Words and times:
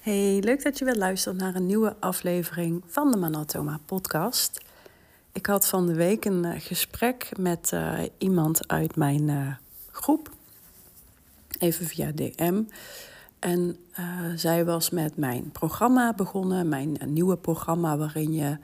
Hey, 0.00 0.38
leuk 0.40 0.62
dat 0.62 0.78
je 0.78 0.84
weer 0.84 0.96
luistert 0.96 1.36
naar 1.36 1.54
een 1.54 1.66
nieuwe 1.66 1.96
aflevering 1.98 2.82
van 2.86 3.10
de 3.10 3.16
Manatoma 3.16 3.80
podcast. 3.86 4.60
Ik 5.32 5.46
had 5.46 5.66
van 5.68 5.86
de 5.86 5.94
week 5.94 6.24
een 6.24 6.44
uh, 6.44 6.52
gesprek 6.56 7.30
met 7.38 7.70
uh, 7.74 7.98
iemand 8.18 8.68
uit 8.68 8.96
mijn 8.96 9.28
uh, 9.28 9.54
groep, 9.90 10.30
even 11.58 11.86
via 11.86 12.12
DM. 12.12 12.62
En 13.38 13.76
zij 14.36 14.64
was 14.64 14.90
met 14.90 15.16
mijn 15.16 15.50
programma 15.50 16.14
begonnen, 16.14 16.68
mijn 16.68 16.98
nieuwe 17.06 17.36
programma 17.36 17.96
waarin 17.96 18.32
je 18.32 18.56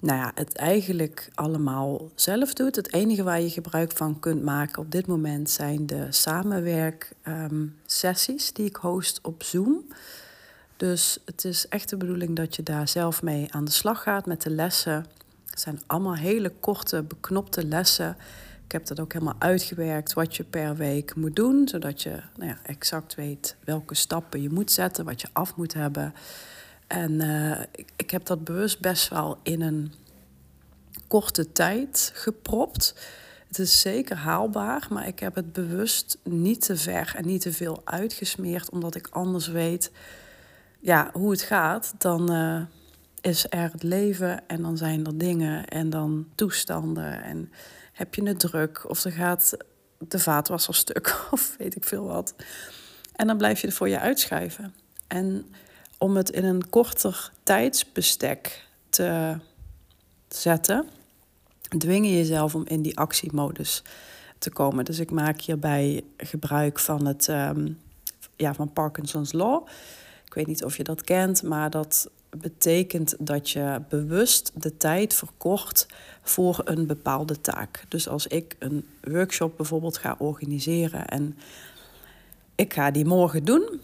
nou 0.00 0.18
ja, 0.18 0.32
het 0.34 0.56
eigenlijk 0.56 1.30
allemaal 1.34 2.10
zelf 2.14 2.54
doet. 2.54 2.76
Het 2.76 2.92
enige 2.92 3.22
waar 3.22 3.40
je 3.40 3.50
gebruik 3.50 3.92
van 3.92 4.18
kunt 4.18 4.42
maken 4.42 4.82
op 4.82 4.90
dit 4.90 5.06
moment 5.06 5.50
zijn 5.50 5.86
de 5.86 6.06
samenwerksessies 6.10 8.48
um, 8.48 8.54
die 8.54 8.66
ik 8.66 8.76
host 8.76 9.18
op 9.22 9.42
Zoom. 9.42 9.84
Dus 10.76 11.18
het 11.24 11.44
is 11.44 11.68
echt 11.68 11.88
de 11.88 11.96
bedoeling 11.96 12.36
dat 12.36 12.56
je 12.56 12.62
daar 12.62 12.88
zelf 12.88 13.22
mee 13.22 13.52
aan 13.52 13.64
de 13.64 13.70
slag 13.70 14.02
gaat 14.02 14.26
met 14.26 14.42
de 14.42 14.50
lessen. 14.50 15.06
Het 15.50 15.60
zijn 15.60 15.80
allemaal 15.86 16.16
hele 16.16 16.52
korte, 16.60 17.02
beknopte 17.02 17.66
lessen. 17.66 18.16
Ik 18.64 18.72
heb 18.72 18.86
dat 18.86 19.00
ook 19.00 19.12
helemaal 19.12 19.36
uitgewerkt 19.38 20.12
wat 20.12 20.36
je 20.36 20.44
per 20.44 20.76
week 20.76 21.14
moet 21.14 21.36
doen, 21.36 21.68
zodat 21.68 22.02
je 22.02 22.20
nou 22.36 22.50
ja, 22.50 22.58
exact 22.62 23.14
weet 23.14 23.56
welke 23.64 23.94
stappen 23.94 24.42
je 24.42 24.50
moet 24.50 24.70
zetten, 24.70 25.04
wat 25.04 25.20
je 25.20 25.28
af 25.32 25.56
moet 25.56 25.74
hebben. 25.74 26.14
En 26.86 27.12
uh, 27.22 27.60
ik, 27.96 28.10
heb 28.10 28.26
dat 28.26 28.44
bewust 28.44 28.80
best 28.80 29.08
wel 29.08 29.38
in 29.42 29.60
een 29.60 29.92
korte 31.08 31.52
tijd 31.52 32.10
gepropt. 32.14 32.94
Het 33.48 33.58
is 33.58 33.80
zeker 33.80 34.16
haalbaar, 34.16 34.86
maar 34.90 35.06
ik 35.06 35.18
heb 35.18 35.34
het 35.34 35.52
bewust 35.52 36.18
niet 36.22 36.60
te 36.60 36.76
ver 36.76 37.12
en 37.16 37.26
niet 37.26 37.40
te 37.40 37.52
veel 37.52 37.82
uitgesmeerd, 37.84 38.70
omdat 38.70 38.94
ik 38.94 39.08
anders 39.10 39.46
weet 39.46 39.90
ja, 40.80 41.10
hoe 41.12 41.30
het 41.30 41.42
gaat. 41.42 41.94
Dan 41.98 42.32
uh, 42.32 42.62
is 43.20 43.46
er 43.48 43.72
het 43.72 43.82
leven 43.82 44.48
en 44.48 44.62
dan 44.62 44.76
zijn 44.76 45.06
er 45.06 45.18
dingen 45.18 45.66
en 45.66 45.90
dan 45.90 46.28
toestanden 46.34 47.22
en 47.22 47.52
heb 47.92 48.14
je 48.14 48.22
het 48.22 48.40
druk 48.40 48.88
of 48.88 49.04
er 49.04 49.12
gaat 49.12 49.56
de 49.98 50.18
vaatwasser 50.18 50.74
stuk 50.74 51.20
of 51.30 51.54
weet 51.58 51.76
ik 51.76 51.84
veel 51.84 52.04
wat. 52.04 52.34
En 53.12 53.26
dan 53.26 53.36
blijf 53.36 53.60
je 53.60 53.66
er 53.66 53.72
voor 53.72 53.88
je 53.88 53.98
uitschuiven. 53.98 54.74
En 55.06 55.46
om 55.98 56.16
het 56.16 56.30
in 56.30 56.44
een 56.44 56.68
korter 56.68 57.32
tijdsbestek 57.42 58.68
te 58.88 59.36
zetten, 60.28 60.88
dwing 61.78 62.06
je 62.06 62.16
jezelf 62.16 62.54
om 62.54 62.66
in 62.66 62.82
die 62.82 62.98
actiemodus 62.98 63.82
te 64.38 64.50
komen. 64.50 64.84
Dus 64.84 64.98
ik 64.98 65.10
maak 65.10 65.40
hierbij 65.40 66.04
gebruik 66.16 66.78
van 66.78 67.06
het 67.06 67.28
um, 67.28 67.78
ja, 68.36 68.54
van 68.54 68.72
Parkinson's 68.72 69.32
Law. 69.32 69.66
Ik 70.24 70.34
weet 70.34 70.46
niet 70.46 70.64
of 70.64 70.76
je 70.76 70.84
dat 70.84 71.02
kent, 71.04 71.42
maar 71.42 71.70
dat 71.70 72.10
betekent 72.30 73.14
dat 73.18 73.50
je 73.50 73.82
bewust 73.88 74.50
de 74.54 74.76
tijd 74.76 75.14
verkort 75.14 75.86
voor 76.22 76.60
een 76.64 76.86
bepaalde 76.86 77.40
taak. 77.40 77.84
Dus 77.88 78.08
als 78.08 78.26
ik 78.26 78.56
een 78.58 78.88
workshop 79.02 79.56
bijvoorbeeld 79.56 79.98
ga 79.98 80.14
organiseren 80.18 81.06
en 81.06 81.38
ik 82.54 82.74
ga 82.74 82.90
die 82.90 83.04
morgen 83.04 83.44
doen, 83.44 83.80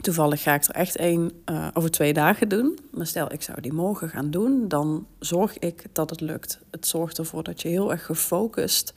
Toevallig 0.00 0.42
ga 0.42 0.54
ik 0.54 0.64
er 0.64 0.74
echt 0.74 0.96
één 0.96 1.32
uh, 1.50 1.68
over 1.72 1.90
twee 1.90 2.12
dagen 2.12 2.48
doen. 2.48 2.78
Maar 2.90 3.06
stel, 3.06 3.32
ik 3.32 3.42
zou 3.42 3.60
die 3.60 3.72
morgen 3.72 4.08
gaan 4.08 4.30
doen, 4.30 4.68
dan 4.68 5.06
zorg 5.18 5.58
ik 5.58 5.84
dat 5.92 6.10
het 6.10 6.20
lukt. 6.20 6.60
Het 6.70 6.86
zorgt 6.86 7.18
ervoor 7.18 7.42
dat 7.42 7.62
je 7.62 7.68
heel 7.68 7.90
erg 7.90 8.04
gefocust 8.04 8.92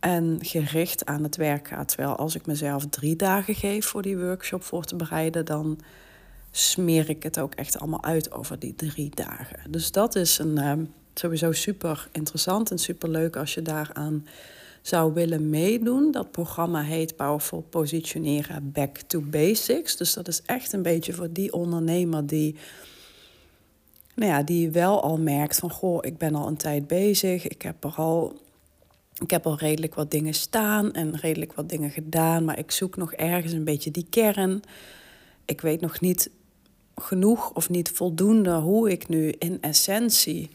en 0.00 0.38
gericht 0.40 1.06
aan 1.06 1.22
het 1.22 1.36
werk 1.36 1.68
gaat. 1.68 1.88
Terwijl 1.88 2.16
als 2.16 2.34
ik 2.34 2.46
mezelf 2.46 2.86
drie 2.86 3.16
dagen 3.16 3.54
geef 3.54 3.86
voor 3.86 4.02
die 4.02 4.18
workshop 4.18 4.62
voor 4.62 4.84
te 4.84 4.96
bereiden, 4.96 5.44
dan 5.44 5.80
smeer 6.50 7.08
ik 7.08 7.22
het 7.22 7.38
ook 7.38 7.54
echt 7.54 7.78
allemaal 7.78 8.04
uit 8.04 8.32
over 8.32 8.58
die 8.58 8.74
drie 8.74 9.10
dagen. 9.14 9.70
Dus 9.70 9.92
dat 9.92 10.14
is 10.14 10.38
een, 10.38 10.58
uh, 10.58 10.72
sowieso 11.14 11.52
super 11.52 12.08
interessant 12.12 12.70
en 12.70 12.78
super 12.78 13.08
leuk 13.08 13.36
als 13.36 13.54
je 13.54 13.62
daaraan 13.62 14.26
zou 14.82 15.12
willen 15.12 15.50
meedoen. 15.50 16.10
Dat 16.10 16.30
programma 16.30 16.82
heet 16.82 17.16
Powerful 17.16 17.64
Positioneren 17.70 18.72
Back 18.72 18.96
to 18.96 19.20
Basics. 19.20 19.96
Dus 19.96 20.14
dat 20.14 20.28
is 20.28 20.42
echt 20.42 20.72
een 20.72 20.82
beetje 20.82 21.12
voor 21.12 21.32
die 21.32 21.52
ondernemer 21.52 22.26
die, 22.26 22.56
nou 24.14 24.30
ja, 24.30 24.42
die 24.42 24.70
wel 24.70 25.02
al 25.02 25.18
merkt 25.18 25.58
van 25.58 25.70
goh, 25.70 25.98
ik 26.00 26.18
ben 26.18 26.34
al 26.34 26.46
een 26.46 26.56
tijd 26.56 26.86
bezig. 26.86 27.48
Ik 27.48 27.62
heb 27.62 27.84
er 27.84 27.94
al. 27.94 28.40
Ik 29.18 29.30
heb 29.30 29.46
al 29.46 29.58
redelijk 29.58 29.94
wat 29.94 30.10
dingen 30.10 30.34
staan 30.34 30.92
en 30.92 31.16
redelijk 31.16 31.52
wat 31.52 31.68
dingen 31.68 31.90
gedaan, 31.90 32.44
maar 32.44 32.58
ik 32.58 32.70
zoek 32.70 32.96
nog 32.96 33.12
ergens 33.12 33.52
een 33.52 33.64
beetje 33.64 33.90
die 33.90 34.06
kern. 34.10 34.62
Ik 35.44 35.60
weet 35.60 35.80
nog 35.80 36.00
niet 36.00 36.30
genoeg 36.96 37.52
of 37.54 37.68
niet 37.68 37.90
voldoende 37.90 38.54
hoe 38.54 38.90
ik 38.90 39.08
nu 39.08 39.34
in 39.38 39.58
essentie 39.60 40.50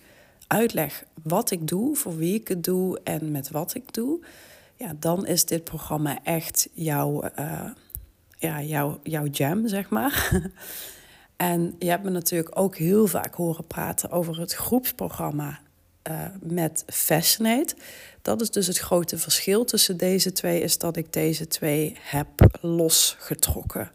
uitleg 0.48 1.06
wat 1.24 1.52
ik 1.52 1.68
doe, 1.68 1.96
voor 1.96 2.18
wie 2.18 2.34
ik 2.34 2.48
het 2.48 2.64
doe 2.64 3.00
en 3.04 3.32
met 3.32 3.50
wat 3.50 3.76
ik 3.76 3.94
doe, 3.94 4.20
ja, 4.76 4.94
dan 5.00 5.26
is 5.26 5.46
dit 5.46 5.64
programma 5.64 6.24
echt 6.24 6.70
jouw, 6.74 7.24
uh, 7.40 7.70
ja, 8.38 8.62
jouw, 8.62 9.00
jouw 9.04 9.26
jam, 9.26 9.68
zeg 9.68 9.90
maar. 9.90 10.32
en 11.38 11.76
je 11.80 11.90
hebt 11.90 12.04
me 12.04 12.10
natuurlijk 12.10 12.60
ook 12.60 12.78
heel 12.78 13.08
vaak 13.08 13.36
horen 13.36 13.68
praten 13.68 14.12
over 14.12 14.40
het 14.40 14.54
groepsprogramma 14.54 15.60
uh, 16.10 16.26
met 16.42 16.84
Fascinate. 16.88 17.76
Dat 18.22 18.42
is 18.42 18.50
dus 18.50 18.68
het 18.68 18.78
grote 18.78 19.18
verschil 19.18 19.66
tussen 19.66 19.98
deze 19.98 20.32
twee, 20.32 20.62
is 20.62 20.78
dat 20.78 20.98
ik 20.98 21.14
deze 21.14 21.48
twee 21.48 21.98
heb 22.00 22.58
losgetrokken 22.62 23.92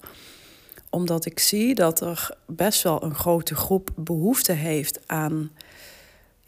omdat 0.92 1.24
ik 1.24 1.38
zie 1.38 1.74
dat 1.74 2.00
er 2.00 2.36
best 2.46 2.82
wel 2.82 3.02
een 3.02 3.14
grote 3.14 3.54
groep 3.54 3.90
behoefte 3.96 4.52
heeft 4.52 5.00
aan 5.06 5.50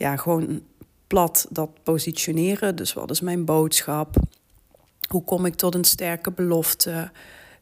ja, 0.05 0.17
gewoon 0.17 0.63
plat 1.07 1.47
dat 1.51 1.71
positioneren. 1.83 2.77
Dus 2.77 2.93
wat 2.93 3.11
is 3.11 3.21
mijn 3.21 3.45
boodschap? 3.45 4.17
Hoe 5.09 5.25
kom 5.25 5.47
ik 5.47 5.55
tot 5.55 5.75
een 5.75 5.85
sterke 5.85 6.31
belofte? 6.33 7.11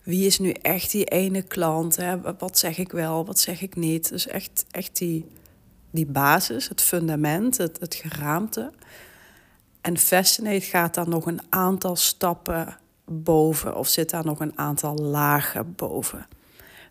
Wie 0.03 0.27
is 0.27 0.39
nu 0.39 0.51
echt 0.51 0.91
die 0.91 1.05
ene 1.05 1.43
klant? 1.43 1.97
Hè? 1.97 2.21
Wat 2.39 2.59
zeg 2.59 2.79
ik 2.79 2.93
wel, 2.93 3.27
wat 3.27 3.39
zeg 3.39 3.63
ik 3.63 3.77
niet? 3.77 4.09
Dus 4.09 4.27
echt, 4.27 4.65
echt 4.71 4.97
die, 4.97 5.27
die 5.91 6.07
basis, 6.07 6.69
het 6.69 6.81
fundament, 6.81 7.57
het, 7.57 7.81
het 7.81 7.95
geraamte. 7.95 8.73
En 9.81 9.99
Fascinate 9.99 10.61
gaat 10.67 10.95
daar 10.95 11.09
nog 11.09 11.27
een 11.27 11.41
aantal 11.49 11.97
stappen 11.97 12.77
boven, 13.05 13.77
of 13.77 13.89
zit 13.89 14.11
daar 14.11 14.25
nog 14.25 14.41
een 14.41 14.59
aantal 14.59 14.95
lagen 14.95 15.75
boven. 15.75 16.27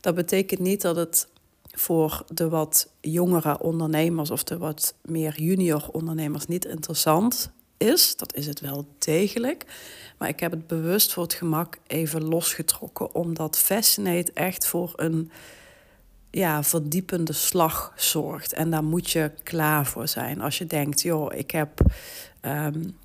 Dat 0.02 0.16
betekent 0.16 0.60
niet 0.60 0.82
dat 0.82 0.96
het 0.96 1.28
voor 1.72 2.24
de 2.28 2.50
wat 2.50 2.92
jongere 3.02 3.60
ondernemers 3.60 4.32
of 4.32 4.44
de 4.44 4.58
wat 4.58 4.96
meer 5.02 5.42
junior 5.42 5.90
ondernemers 5.92 6.48
niet 6.48 6.66
interessant 6.66 7.52
is. 7.78 8.16
Dat 8.18 8.36
is 8.36 8.48
het 8.48 8.60
wel 8.60 8.88
degelijk. 8.98 9.66
Maar 10.18 10.30
ik 10.30 10.40
heb 10.40 10.52
het 10.52 10.68
bewust 10.68 11.14
voor 11.14 11.24
het 11.24 11.34
gemak 11.34 11.78
even 11.88 12.24
losgetrokken, 12.24 13.16
omdat 13.16 13.58
Fascinate 13.58 14.32
echt 14.34 14.68
voor 14.68 14.94
een 14.96 15.32
ja, 16.32 16.64
verdiepende 16.64 17.34
slag 17.34 17.94
zorgt. 17.96 18.54
En 18.54 18.70
daar 18.70 18.84
moet 18.84 19.10
je 19.10 19.32
klaar 19.44 19.86
voor 19.86 20.08
zijn. 20.08 20.42
Als 20.42 20.58
je 20.58 20.68
denkt, 20.68 21.02
joh, 21.02 21.34
ik 21.36 21.52
heb 21.52 21.80
um, 22.42 22.98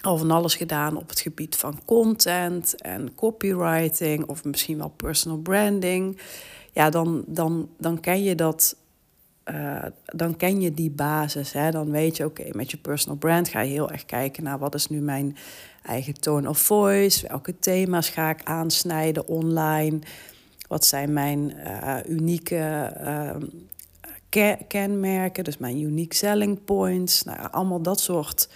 al 0.00 0.16
van 0.16 0.30
alles 0.30 0.54
gedaan 0.54 0.96
op 0.96 1.08
het 1.08 1.20
gebied 1.20 1.56
van 1.56 1.80
content 1.84 2.80
en 2.80 3.14
copywriting, 3.14 4.26
of 4.26 4.44
misschien 4.44 4.78
wel 4.78 4.92
personal 4.96 5.38
branding 5.38 6.20
ja, 6.78 6.90
dan, 6.90 7.24
dan, 7.26 7.68
dan 7.78 8.00
ken 8.00 8.22
je 8.22 8.34
dat. 8.34 8.76
Uh, 9.44 9.84
dan 10.04 10.36
ken 10.36 10.60
je 10.60 10.74
die 10.74 10.90
basis. 10.90 11.52
Hè? 11.52 11.70
Dan 11.70 11.90
weet 11.90 12.16
je, 12.16 12.24
oké, 12.24 12.44
met 12.52 12.70
je 12.70 12.76
personal 12.76 13.18
brand 13.18 13.48
ga 13.48 13.60
je 13.60 13.70
heel 13.70 13.90
erg 13.90 14.04
kijken 14.04 14.42
naar 14.42 14.58
wat 14.58 14.74
is 14.74 14.88
nu 14.88 15.00
mijn 15.00 15.36
eigen 15.82 16.14
tone 16.14 16.48
of 16.48 16.58
voice. 16.58 17.28
Welke 17.28 17.58
thema's 17.58 18.08
ga 18.08 18.30
ik 18.30 18.42
aansnijden 18.44 19.28
online? 19.28 19.98
Wat 20.68 20.86
zijn 20.86 21.12
mijn 21.12 21.52
uh, 21.66 21.96
unieke 22.08 22.92
uh, 24.30 24.52
kenmerken, 24.68 25.44
dus 25.44 25.58
mijn 25.58 25.80
unique 25.80 26.14
selling 26.14 26.64
points. 26.64 27.22
Nou, 27.22 27.50
allemaal 27.50 27.82
dat 27.82 28.00
soort 28.00 28.48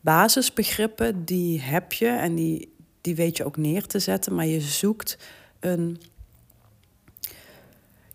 basisbegrippen, 0.00 1.24
die 1.24 1.60
heb 1.60 1.92
je 1.92 2.08
en 2.08 2.34
die, 2.34 2.74
die 3.00 3.14
weet 3.14 3.36
je 3.36 3.44
ook 3.44 3.56
neer 3.56 3.86
te 3.86 3.98
zetten. 3.98 4.34
Maar 4.34 4.46
je 4.46 4.60
zoekt 4.60 5.18
een 5.60 6.00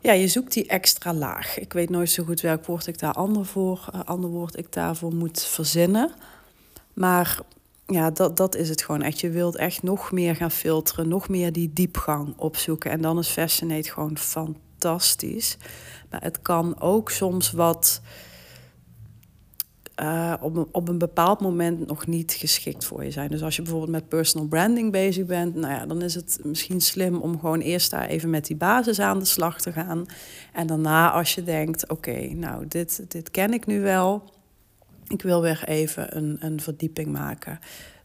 ja, 0.05 0.11
je 0.11 0.27
zoekt 0.27 0.53
die 0.53 0.67
extra 0.67 1.13
laag. 1.13 1.59
Ik 1.59 1.73
weet 1.73 1.89
nooit 1.89 2.09
zo 2.09 2.23
goed 2.23 2.41
welk 2.41 2.65
woord 2.65 2.87
ik 2.87 2.99
daar 2.99 3.13
ander, 3.13 3.45
voor, 3.45 3.89
uh, 3.95 4.01
ander 4.03 4.29
woord 4.29 4.57
ik 4.57 4.73
daarvoor 4.73 5.13
moet 5.13 5.43
verzinnen. 5.43 6.11
Maar 6.93 7.39
ja, 7.85 8.11
dat, 8.11 8.37
dat 8.37 8.55
is 8.55 8.69
het 8.69 8.81
gewoon 8.81 9.01
echt. 9.01 9.19
Je 9.19 9.29
wilt 9.29 9.55
echt 9.55 9.83
nog 9.83 10.11
meer 10.11 10.35
gaan 10.35 10.51
filteren, 10.51 11.07
nog 11.07 11.29
meer 11.29 11.51
die 11.51 11.73
diepgang 11.73 12.33
opzoeken. 12.37 12.91
En 12.91 13.01
dan 13.01 13.19
is 13.19 13.27
Fascinate 13.27 13.91
gewoon 13.91 14.17
fantastisch. 14.17 15.57
Maar 16.09 16.21
het 16.21 16.41
kan 16.41 16.81
ook 16.81 17.11
soms 17.11 17.51
wat 17.51 18.01
uh, 20.01 20.33
op, 20.41 20.55
een, 20.55 20.67
op 20.71 20.87
een 20.87 20.97
bepaald 20.97 21.39
moment 21.39 21.87
nog 21.87 22.07
niet 22.07 22.33
geschikt 22.33 22.85
voor 22.85 23.03
je 23.03 23.11
zijn. 23.11 23.29
Dus 23.29 23.43
als 23.43 23.55
je 23.55 23.61
bijvoorbeeld 23.61 23.91
met 23.91 24.09
personal 24.09 24.47
branding 24.47 24.91
bezig 24.91 25.25
bent, 25.25 25.55
nou 25.55 25.73
ja, 25.73 25.85
dan 25.85 26.01
is 26.01 26.15
het 26.15 26.39
misschien 26.43 26.81
slim 26.81 27.15
om 27.15 27.39
gewoon 27.39 27.59
eerst 27.59 27.91
daar 27.91 28.07
even 28.07 28.29
met 28.29 28.45
die 28.45 28.55
basis 28.55 28.99
aan 28.99 29.19
de 29.19 29.25
slag 29.25 29.61
te 29.61 29.71
gaan. 29.71 30.05
En 30.53 30.67
daarna, 30.67 31.11
als 31.11 31.35
je 31.35 31.43
denkt: 31.43 31.89
oké, 31.89 32.33
nou, 32.33 32.67
dit, 32.67 33.11
dit 33.11 33.31
ken 33.31 33.53
ik 33.53 33.65
nu 33.65 33.81
wel. 33.81 34.33
Ik 35.07 35.21
wil 35.21 35.41
weer 35.41 35.63
even 35.65 36.17
een, 36.17 36.37
een 36.39 36.61
verdieping 36.61 37.07
maken. 37.11 37.59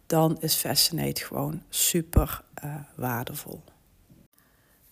Dan 0.06 0.36
is 0.40 0.54
Fascinate 0.54 1.24
gewoon 1.24 1.62
super 1.68 2.42
uh, 2.64 2.74
waardevol. 2.96 3.62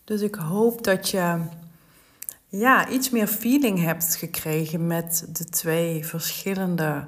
Dus 0.03 0.21
ik 0.21 0.35
hoop 0.35 0.83
dat 0.83 1.09
je 1.09 1.37
ja, 2.49 2.89
iets 2.89 3.09
meer 3.09 3.27
feeling 3.27 3.79
hebt 3.79 4.15
gekregen 4.15 4.87
met 4.87 5.25
de 5.29 5.45
twee 5.45 6.05
verschillende 6.05 7.07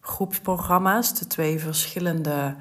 groepsprogramma's, 0.00 1.18
de 1.18 1.26
twee 1.26 1.58
verschillende 1.58 2.56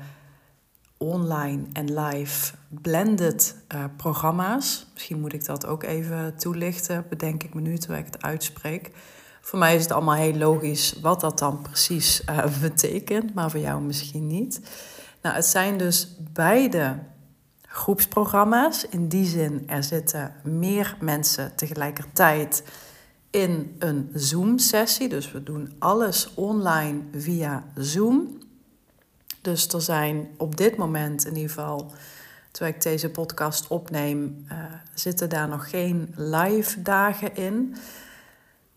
online 0.98 1.64
en 1.74 2.00
live 2.00 2.54
blended 2.70 3.56
uh, 3.76 3.84
programma's. 3.98 4.88
Misschien 4.94 5.20
moet 5.20 5.34
ik 5.34 5.46
dat 5.46 5.66
ook 5.66 5.84
even 5.84 6.38
toelichten, 6.38 7.06
bedenk 7.10 7.44
ik 7.44 7.54
me 7.54 7.62
nu 7.62 7.78
terwijl 7.78 8.06
ik 8.06 8.14
het 8.14 8.22
uitspreek. 8.22 8.92
Voor 9.42 9.60
mij 9.60 9.76
is 9.76 9.82
het 9.82 9.92
allemaal 9.92 10.16
heel 10.16 10.36
logisch 10.36 10.96
wat 11.02 11.22
dat 11.22 11.40
dan 11.40 11.62
precies 11.62 12.22
uh, 12.30 12.46
betekent, 12.62 13.34
maar 13.34 13.52
voor 13.52 13.60
jou 13.60 13.82
misschien 13.82 14.28
niet. 14.28 14.62
Nou, 15.22 15.36
het 15.36 15.46
zijn 15.46 15.78
dus 15.78 16.16
beide 16.34 17.00
groepsprogramma's. 17.76 18.86
In 18.90 19.08
die 19.08 19.26
zin, 19.26 19.64
er 19.68 19.84
zitten 19.84 20.34
meer 20.44 20.98
mensen 21.00 21.56
tegelijkertijd 21.56 22.64
in 23.30 23.76
een 23.80 24.10
Zoom-sessie. 24.14 25.10
Dus 25.10 25.32
we 25.32 25.44
doen 25.44 25.74
alles 25.80 26.34
online 26.34 27.02
via 27.14 27.64
Zoom. 27.76 28.38
Dus 29.42 29.68
er 29.68 29.82
zijn 29.82 30.28
op 30.38 30.58
dit 30.58 30.76
moment 30.78 31.26
in 31.26 31.36
ieder 31.36 31.50
geval, 31.50 31.92
terwijl 32.52 32.76
ik 32.76 32.82
deze 32.82 33.10
podcast 33.10 33.68
opneem, 33.68 34.46
uh, 34.52 34.58
zitten 34.94 35.30
daar 35.30 35.48
nog 35.48 35.70
geen 35.70 36.14
live 36.16 36.82
dagen 36.82 37.36
in. 37.36 37.76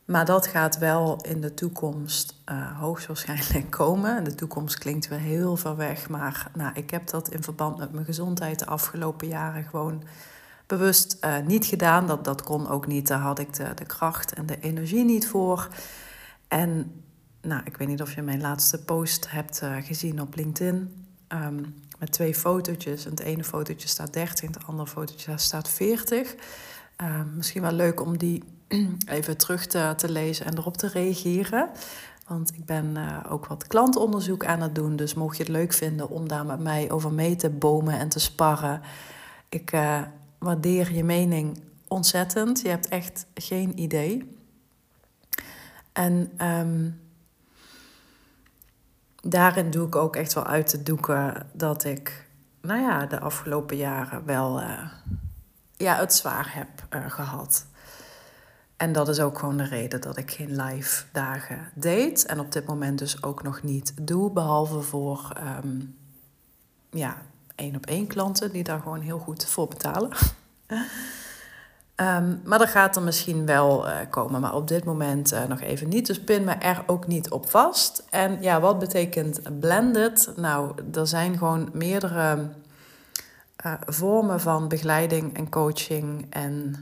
Maar 0.09 0.25
dat 0.25 0.47
gaat 0.47 0.79
wel 0.79 1.17
in 1.23 1.41
de 1.41 1.55
toekomst 1.55 2.35
uh, 2.51 2.79
hoogstwaarschijnlijk 2.79 3.71
komen. 3.81 4.25
De 4.25 4.35
toekomst 4.35 4.79
klinkt 4.79 5.09
weer 5.09 5.19
heel 5.19 5.57
ver 5.57 5.77
weg. 5.77 6.09
Maar 6.09 6.51
nou, 6.55 6.71
ik 6.75 6.91
heb 6.91 7.09
dat 7.09 7.29
in 7.29 7.43
verband 7.43 7.79
met 7.79 7.93
mijn 7.93 8.05
gezondheid 8.05 8.59
de 8.59 8.67
afgelopen 8.67 9.29
jaren 9.29 9.65
gewoon 9.65 10.03
bewust 10.67 11.17
uh, 11.25 11.39
niet 11.39 11.65
gedaan. 11.65 12.07
Dat, 12.07 12.25
dat 12.25 12.43
kon 12.43 12.69
ook 12.69 12.87
niet. 12.87 13.07
Daar 13.07 13.19
had 13.19 13.39
ik 13.39 13.55
de, 13.55 13.85
kracht 13.87 14.35
en 14.35 14.47
de 14.47 14.61
energie 14.61 15.05
niet 15.05 15.29
voor. 15.29 15.69
En 16.49 17.03
nou, 17.43 17.63
ik 17.65 17.77
weet 17.77 17.89
niet 17.89 18.03
of 18.03 18.15
je 18.15 18.23
mijn 18.23 18.41
laatste 18.41 18.85
post 18.85 19.31
hebt 19.31 19.63
uh, 19.63 19.77
gezien 19.81 20.21
op 20.21 20.35
LinkedIn. 20.35 21.07
Um, 21.29 21.75
met 21.99 22.13
twee 22.13 22.35
fotootjes. 22.35 23.05
Het 23.05 23.21
ene 23.21 23.45
fotootje 23.45 23.89
staat 23.89 24.13
30, 24.13 24.45
en 24.45 24.53
het 24.53 24.67
andere 24.67 24.89
fotootje 24.89 25.39
staat 25.39 25.69
40. 25.69 26.35
Uh, 27.03 27.21
misschien 27.35 27.63
wel 27.63 27.73
leuk 27.73 28.01
om 28.01 28.19
die 28.19 28.45
even 29.07 29.37
terug 29.37 29.67
te, 29.67 29.93
te 29.97 30.13
lezen 30.13 30.47
en 30.47 30.59
erop 30.59 30.77
te 30.77 30.89
reageren. 30.89 31.71
Want 32.27 32.55
ik 32.55 32.65
ben 32.65 32.95
uh, 32.97 33.19
ook 33.29 33.47
wat 33.47 33.67
klantonderzoek 33.67 34.45
aan 34.45 34.61
het 34.61 34.75
doen. 34.75 34.97
Dus 34.97 35.15
mocht 35.15 35.37
je 35.37 35.43
het 35.43 35.53
leuk 35.53 35.73
vinden 35.73 36.09
om 36.09 36.29
daar 36.29 36.47
met 36.47 36.61
mij 36.61 36.91
over 36.91 37.13
mee 37.13 37.37
te 37.37 37.51
bomen 37.51 37.99
en 37.99 38.09
te 38.09 38.19
sparren. 38.19 38.81
Ik 39.49 39.73
uh, 39.73 40.03
waardeer 40.39 40.93
je 40.93 41.05
mening 41.05 41.63
ontzettend. 41.89 42.61
Je 42.61 42.69
hebt 42.69 42.89
echt 42.89 43.27
geen 43.35 43.79
idee. 43.79 44.37
En 45.93 46.33
um, 46.47 47.01
daarin 49.23 49.71
doe 49.71 49.87
ik 49.87 49.97
ook 49.97 50.17
echt 50.17 50.33
wel 50.33 50.47
uit 50.47 50.67
te 50.67 50.83
doeken 50.83 51.47
dat 51.53 51.85
ik, 51.85 52.29
nou 52.61 52.81
ja, 52.81 53.07
de 53.07 53.21
afgelopen 53.21 53.77
jaren 53.77 54.25
wel 54.25 54.61
uh, 54.61 54.91
ja, 55.77 55.97
het 55.97 56.15
zwaar 56.15 56.55
heb 56.55 56.69
gehad. 57.11 57.67
En 58.79 58.93
dat 58.93 59.09
is 59.09 59.21
ook 59.21 59.39
gewoon 59.39 59.57
de 59.57 59.65
reden 59.65 60.01
dat 60.01 60.17
ik 60.17 60.31
geen 60.31 60.63
live 60.63 61.05
dagen 61.13 61.71
deed. 61.75 62.27
En 62.27 62.41
op 62.41 62.53
dit 62.53 62.67
moment 62.67 62.99
dus 62.99 63.23
ook 63.23 63.43
nog 63.43 63.63
niet 63.63 63.93
doe. 64.03 64.31
Behalve 64.31 64.81
voor 64.81 65.33
um, 65.65 65.97
ja, 66.91 67.17
één 67.55 67.77
op 67.77 67.87
één 67.87 68.07
klanten 68.07 68.53
die 68.53 68.65
daar 68.65 68.81
gewoon 68.81 69.01
heel 69.01 69.19
goed 69.19 69.45
voor 69.47 69.69
betalen. 69.69 70.11
um, 71.97 72.41
maar 72.49 72.59
dat 72.59 72.69
gaat 72.69 72.97
er 72.97 73.03
misschien 73.03 73.47
wel 73.47 73.89
uh, 73.89 73.97
komen. 74.11 74.41
Maar 74.41 74.55
op 74.55 74.69
dit 74.69 74.85
moment 74.85 75.33
uh, 75.33 75.45
nog 75.45 75.61
even 75.61 75.89
niet. 75.89 76.07
Dus 76.07 76.21
pin 76.21 76.45
me 76.45 76.53
er 76.53 76.83
ook 76.87 77.07
niet 77.07 77.31
op 77.31 77.51
vast. 77.51 78.05
En 78.11 78.43
ja, 78.43 78.61
wat 78.61 78.79
betekent 78.79 79.61
blended? 79.61 80.33
Nou, 80.37 80.73
er 80.93 81.07
zijn 81.07 81.39
gewoon 81.39 81.71
meerdere 81.73 82.49
uh, 83.67 83.75
vormen 83.87 84.41
van 84.41 84.69
begeleiding 84.69 85.37
en 85.37 85.49
coaching 85.49 86.27
en 86.31 86.75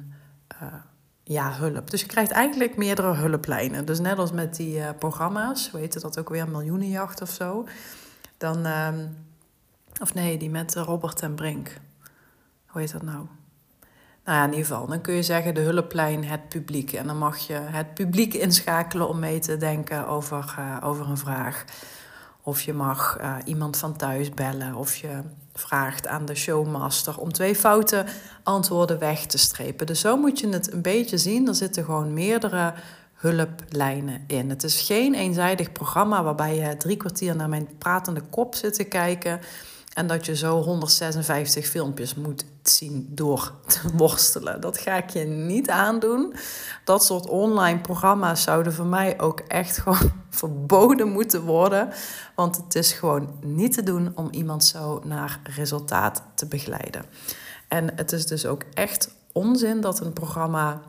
ja, 1.28 1.52
hulp. 1.52 1.90
Dus 1.90 2.00
je 2.00 2.06
krijgt 2.06 2.30
eigenlijk 2.30 2.76
meerdere 2.76 3.14
hulplijnen. 3.14 3.84
Dus 3.84 3.98
net 3.98 4.18
als 4.18 4.32
met 4.32 4.56
die 4.56 4.76
uh, 4.78 4.88
programma's, 4.98 5.70
hoe 5.70 5.80
heet 5.80 6.00
dat 6.00 6.18
ook 6.18 6.28
weer, 6.28 6.48
Miljoenenjacht 6.48 7.22
of 7.22 7.30
zo. 7.30 7.66
Dan, 8.36 8.66
uh, 8.66 8.88
of 10.00 10.14
nee, 10.14 10.38
die 10.38 10.50
met 10.50 10.74
Robert 10.74 11.20
en 11.20 11.34
Brink. 11.34 11.80
Hoe 12.66 12.80
heet 12.80 12.92
dat 12.92 13.02
nou? 13.02 13.26
Nou 14.24 14.38
ja, 14.38 14.44
in 14.44 14.50
ieder 14.50 14.66
geval, 14.66 14.86
dan 14.86 15.00
kun 15.00 15.14
je 15.14 15.22
zeggen 15.22 15.54
de 15.54 15.60
hulplijn, 15.60 16.24
het 16.24 16.48
publiek. 16.48 16.92
En 16.92 17.06
dan 17.06 17.18
mag 17.18 17.38
je 17.38 17.54
het 17.54 17.94
publiek 17.94 18.34
inschakelen 18.34 19.08
om 19.08 19.18
mee 19.18 19.38
te 19.38 19.56
denken 19.56 20.06
over, 20.06 20.54
uh, 20.58 20.76
over 20.82 21.08
een 21.08 21.18
vraag. 21.18 21.64
Of 22.42 22.60
je 22.60 22.72
mag 22.72 23.18
uh, 23.20 23.36
iemand 23.44 23.76
van 23.76 23.96
thuis 23.96 24.30
bellen. 24.30 24.74
Of 24.74 24.96
je 24.96 25.20
vraagt 25.58 26.06
aan 26.06 26.24
de 26.24 26.34
showmaster 26.34 27.18
om 27.18 27.32
twee 27.32 27.54
foute 27.54 28.04
antwoorden 28.42 28.98
weg 28.98 29.26
te 29.26 29.38
strepen. 29.38 29.86
Dus 29.86 30.00
zo 30.00 30.16
moet 30.16 30.40
je 30.40 30.48
het 30.48 30.72
een 30.72 30.82
beetje 30.82 31.18
zien. 31.18 31.48
Er 31.48 31.54
zitten 31.54 31.84
gewoon 31.84 32.12
meerdere 32.12 32.74
hulplijnen 33.14 34.24
in. 34.26 34.50
Het 34.50 34.62
is 34.62 34.80
geen 34.80 35.14
eenzijdig 35.14 35.72
programma 35.72 36.22
waarbij 36.22 36.56
je 36.56 36.76
drie 36.76 36.96
kwartier 36.96 37.36
naar 37.36 37.48
mijn 37.48 37.68
pratende 37.78 38.20
kop 38.20 38.54
zit 38.54 38.74
te 38.74 38.84
kijken. 38.84 39.40
En 39.96 40.06
dat 40.06 40.26
je 40.26 40.36
zo 40.36 40.62
156 40.62 41.66
filmpjes 41.66 42.14
moet 42.14 42.44
zien 42.62 43.08
door 43.10 43.52
te 43.66 43.80
worstelen. 43.96 44.60
Dat 44.60 44.78
ga 44.78 44.96
ik 44.96 45.10
je 45.10 45.24
niet 45.24 45.70
aandoen. 45.70 46.34
Dat 46.84 47.04
soort 47.04 47.28
online 47.28 47.80
programma's 47.80 48.42
zouden 48.42 48.72
voor 48.72 48.86
mij 48.86 49.20
ook 49.20 49.40
echt 49.40 49.78
gewoon 49.82 50.12
verboden 50.30 51.08
moeten 51.08 51.42
worden. 51.42 51.88
Want 52.34 52.56
het 52.56 52.74
is 52.74 52.92
gewoon 52.92 53.38
niet 53.40 53.72
te 53.72 53.82
doen 53.82 54.12
om 54.14 54.28
iemand 54.30 54.64
zo 54.64 55.00
naar 55.04 55.40
resultaat 55.42 56.22
te 56.34 56.46
begeleiden. 56.46 57.04
En 57.68 57.92
het 57.94 58.12
is 58.12 58.26
dus 58.26 58.46
ook 58.46 58.62
echt 58.74 59.10
onzin 59.32 59.80
dat 59.80 60.00
een 60.00 60.12
programma 60.12 60.80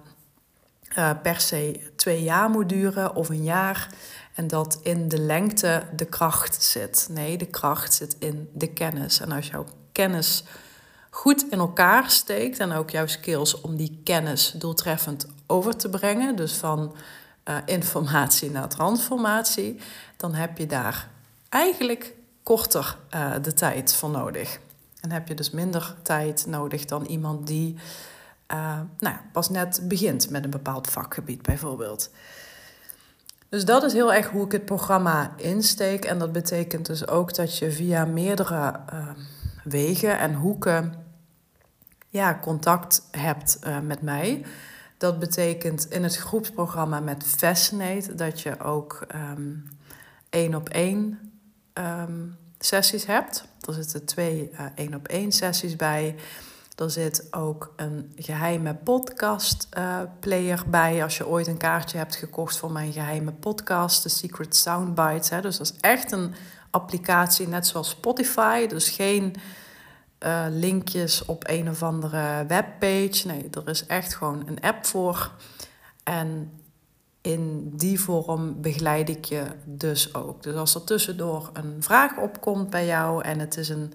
uh, 0.97 1.11
per 1.21 1.39
se 1.39 1.91
twee 2.07 2.23
jaar 2.23 2.49
moet 2.49 2.69
duren 2.69 3.15
of 3.15 3.29
een 3.29 3.43
jaar. 3.43 3.89
En 4.33 4.47
dat 4.47 4.79
in 4.83 5.07
de 5.07 5.19
lengte 5.19 5.83
de 5.95 6.05
kracht 6.05 6.63
zit. 6.63 7.07
Nee, 7.11 7.37
de 7.37 7.45
kracht 7.45 7.93
zit 7.93 8.15
in 8.19 8.49
de 8.53 8.67
kennis. 8.67 9.19
En 9.19 9.31
als 9.31 9.47
jouw 9.47 9.65
kennis 9.91 10.43
goed 11.09 11.45
in 11.49 11.59
elkaar 11.59 12.09
steekt 12.09 12.59
en 12.59 12.71
ook 12.71 12.89
jouw 12.89 13.07
skills 13.07 13.61
om 13.61 13.75
die 13.75 13.99
kennis 14.03 14.51
doeltreffend 14.51 15.27
over 15.47 15.75
te 15.75 15.89
brengen, 15.89 16.35
dus 16.35 16.53
van 16.53 16.95
uh, 17.45 17.57
informatie 17.65 18.51
naar 18.51 18.67
transformatie, 18.67 19.79
dan 20.17 20.33
heb 20.33 20.57
je 20.57 20.65
daar 20.65 21.09
eigenlijk 21.49 22.13
korter 22.43 22.97
uh, 23.15 23.33
de 23.41 23.53
tijd 23.53 23.93
voor 23.93 24.09
nodig. 24.09 24.59
En 25.01 25.11
heb 25.11 25.27
je 25.27 25.33
dus 25.33 25.49
minder 25.49 25.95
tijd 26.01 26.45
nodig 26.45 26.85
dan 26.85 27.05
iemand 27.05 27.47
die 27.47 27.77
uh, 28.51 28.79
nou 28.99 29.15
ja, 29.15 29.21
pas 29.31 29.49
net 29.49 29.79
begint 29.83 30.29
met 30.29 30.43
een 30.43 30.49
bepaald 30.49 30.89
vakgebied, 30.89 31.41
bijvoorbeeld. 31.41 32.09
Dus 33.49 33.65
dat 33.65 33.83
is 33.83 33.93
heel 33.93 34.13
erg 34.13 34.29
hoe 34.29 34.45
ik 34.45 34.51
het 34.51 34.65
programma 34.65 35.33
insteek. 35.37 36.05
En 36.05 36.19
dat 36.19 36.31
betekent 36.31 36.85
dus 36.85 37.07
ook 37.07 37.35
dat 37.35 37.57
je 37.57 37.71
via 37.71 38.05
meerdere 38.05 38.79
uh, 38.93 39.09
wegen 39.63 40.19
en 40.19 40.33
hoeken 40.33 40.93
ja, 42.09 42.39
contact 42.41 43.07
hebt 43.11 43.59
uh, 43.67 43.79
met 43.79 44.01
mij. 44.01 44.45
Dat 44.97 45.19
betekent 45.19 45.89
in 45.89 46.03
het 46.03 46.15
groepsprogramma 46.15 46.99
met 46.99 47.23
Fascinate 47.23 48.15
dat 48.15 48.41
je 48.41 48.59
ook 48.59 49.05
um, 49.15 49.69
één 50.29 50.55
op 50.55 50.69
één 50.69 51.31
um, 51.73 52.37
sessies 52.59 53.05
hebt. 53.05 53.45
Er 53.67 53.73
zitten 53.73 54.05
twee 54.05 54.51
één 54.75 54.93
op 54.93 55.07
één 55.07 55.31
sessies 55.31 55.75
bij. 55.75 56.15
Er 56.77 56.91
zit 56.91 57.27
ook 57.31 57.73
een 57.75 58.11
geheime 58.15 58.75
podcast 58.75 59.67
uh, 59.77 59.99
player 60.19 60.63
bij. 60.67 61.03
Als 61.03 61.17
je 61.17 61.27
ooit 61.27 61.47
een 61.47 61.57
kaartje 61.57 61.97
hebt 61.97 62.15
gekocht 62.15 62.57
voor 62.57 62.71
mijn 62.71 62.91
geheime 62.91 63.31
podcast, 63.31 64.03
de 64.03 64.09
Secret 64.09 64.55
Soundbites. 64.55 65.29
Hè. 65.29 65.41
Dus 65.41 65.57
dat 65.57 65.67
is 65.67 65.79
echt 65.79 66.11
een 66.11 66.33
applicatie, 66.71 67.47
net 67.47 67.67
zoals 67.67 67.89
Spotify. 67.89 68.67
Dus 68.67 68.89
geen 68.89 69.35
uh, 70.25 70.45
linkjes 70.49 71.25
op 71.25 71.43
een 71.47 71.69
of 71.69 71.83
andere 71.83 72.45
webpage. 72.47 73.27
Nee, 73.27 73.47
er 73.51 73.69
is 73.69 73.85
echt 73.85 74.15
gewoon 74.15 74.43
een 74.47 74.61
app 74.61 74.85
voor. 74.85 75.31
En 76.03 76.51
in 77.21 77.71
die 77.75 77.99
vorm 77.99 78.61
begeleid 78.61 79.09
ik 79.09 79.25
je 79.25 79.43
dus 79.65 80.13
ook. 80.13 80.43
Dus 80.43 80.55
als 80.55 80.75
er 80.75 80.83
tussendoor 80.83 81.49
een 81.53 81.75
vraag 81.79 82.17
opkomt 82.17 82.69
bij 82.69 82.85
jou 82.85 83.23
en 83.23 83.39
het 83.39 83.57
is 83.57 83.69
een 83.69 83.93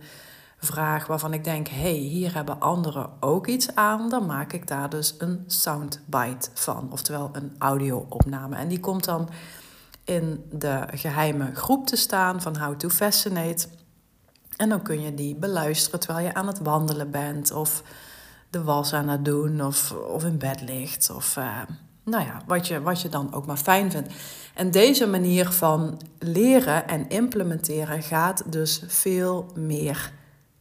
vraag 0.67 1.07
waarvan 1.07 1.33
ik 1.33 1.45
denk: 1.45 1.69
hey, 1.69 1.93
hier 1.93 2.35
hebben 2.35 2.61
anderen 2.61 3.11
ook 3.21 3.47
iets 3.47 3.75
aan, 3.75 4.09
dan 4.09 4.27
maak 4.27 4.53
ik 4.53 4.67
daar 4.67 4.89
dus 4.89 5.15
een 5.19 5.45
soundbite 5.47 6.49
van, 6.55 6.89
oftewel 6.93 7.31
een 7.33 7.55
audio-opname. 7.59 8.57
En 8.57 8.69
die 8.69 8.81
komt 8.81 9.05
dan 9.05 9.29
in 10.05 10.45
de 10.51 10.85
geheime 10.95 11.55
groep 11.55 11.87
te 11.87 11.97
staan 11.97 12.43
van 12.43 12.57
How 12.57 12.77
to 12.77 12.89
Fascinate. 12.89 13.67
En 14.57 14.69
dan 14.69 14.83
kun 14.83 15.01
je 15.01 15.15
die 15.15 15.35
beluisteren 15.35 16.01
terwijl 16.01 16.27
je 16.27 16.35
aan 16.35 16.47
het 16.47 16.59
wandelen 16.59 17.11
bent, 17.11 17.53
of 17.53 17.83
de 18.51 18.63
was 18.63 18.93
aan 18.93 19.09
het 19.09 19.25
doen, 19.25 19.65
of, 19.65 19.93
of 19.93 20.25
in 20.25 20.39
bed 20.39 20.61
ligt, 20.61 21.11
of 21.11 21.37
uh, 21.37 21.57
nou 22.05 22.25
ja, 22.25 22.41
wat 22.47 22.67
je, 22.67 22.83
wat 22.83 23.01
je 23.01 23.09
dan 23.09 23.35
ook 23.35 23.47
maar 23.47 23.57
fijn 23.57 23.91
vindt. 23.91 24.13
En 24.55 24.71
deze 24.71 25.07
manier 25.07 25.51
van 25.51 26.01
leren 26.19 26.89
en 26.89 27.09
implementeren 27.09 28.03
gaat 28.03 28.53
dus 28.53 28.83
veel 28.87 29.47
meer 29.55 30.13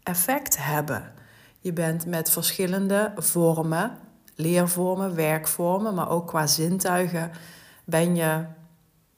effect 0.04 0.58
hebben. 0.58 1.12
Je 1.60 1.74
bent 1.74 2.06
met 2.06 2.32
verschillende 2.32 3.12
vormen, 3.16 3.98
leervormen, 4.36 5.16
werkvormen, 5.16 5.94
maar 5.94 6.10
ook 6.10 6.28
qua 6.28 6.48
zintuigen 6.48 7.32
ben 7.84 8.16
je, 8.16 8.46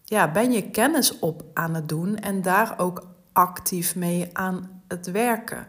ja, 0.03 0.31
ben 0.31 0.51
je 0.51 0.69
kennis 0.69 1.19
op 1.19 1.43
aan 1.53 1.73
het 1.73 1.89
doen 1.89 2.17
en 2.17 2.41
daar 2.41 2.73
ook 2.77 3.07
actief 3.33 3.95
mee 3.95 4.29
aan 4.33 4.81
het 4.87 5.11
werken. 5.11 5.67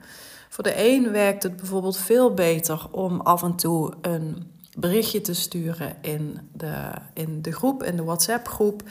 Voor 0.49 0.65
de 0.65 0.75
een 0.77 1.11
werkt 1.11 1.43
het 1.43 1.57
bijvoorbeeld 1.57 1.97
veel 1.97 2.35
beter 2.35 2.87
om 2.91 3.21
af 3.21 3.43
en 3.43 3.55
toe 3.55 3.93
een 4.01 4.53
berichtje 4.79 5.21
te 5.21 5.35
sturen 5.35 5.97
in 6.01 6.39
de, 6.53 6.91
in 7.15 7.43
de 7.43 7.53
groep, 7.53 7.83
in 7.83 7.97
de 7.97 8.05
WhatsApp-groep. 8.05 8.83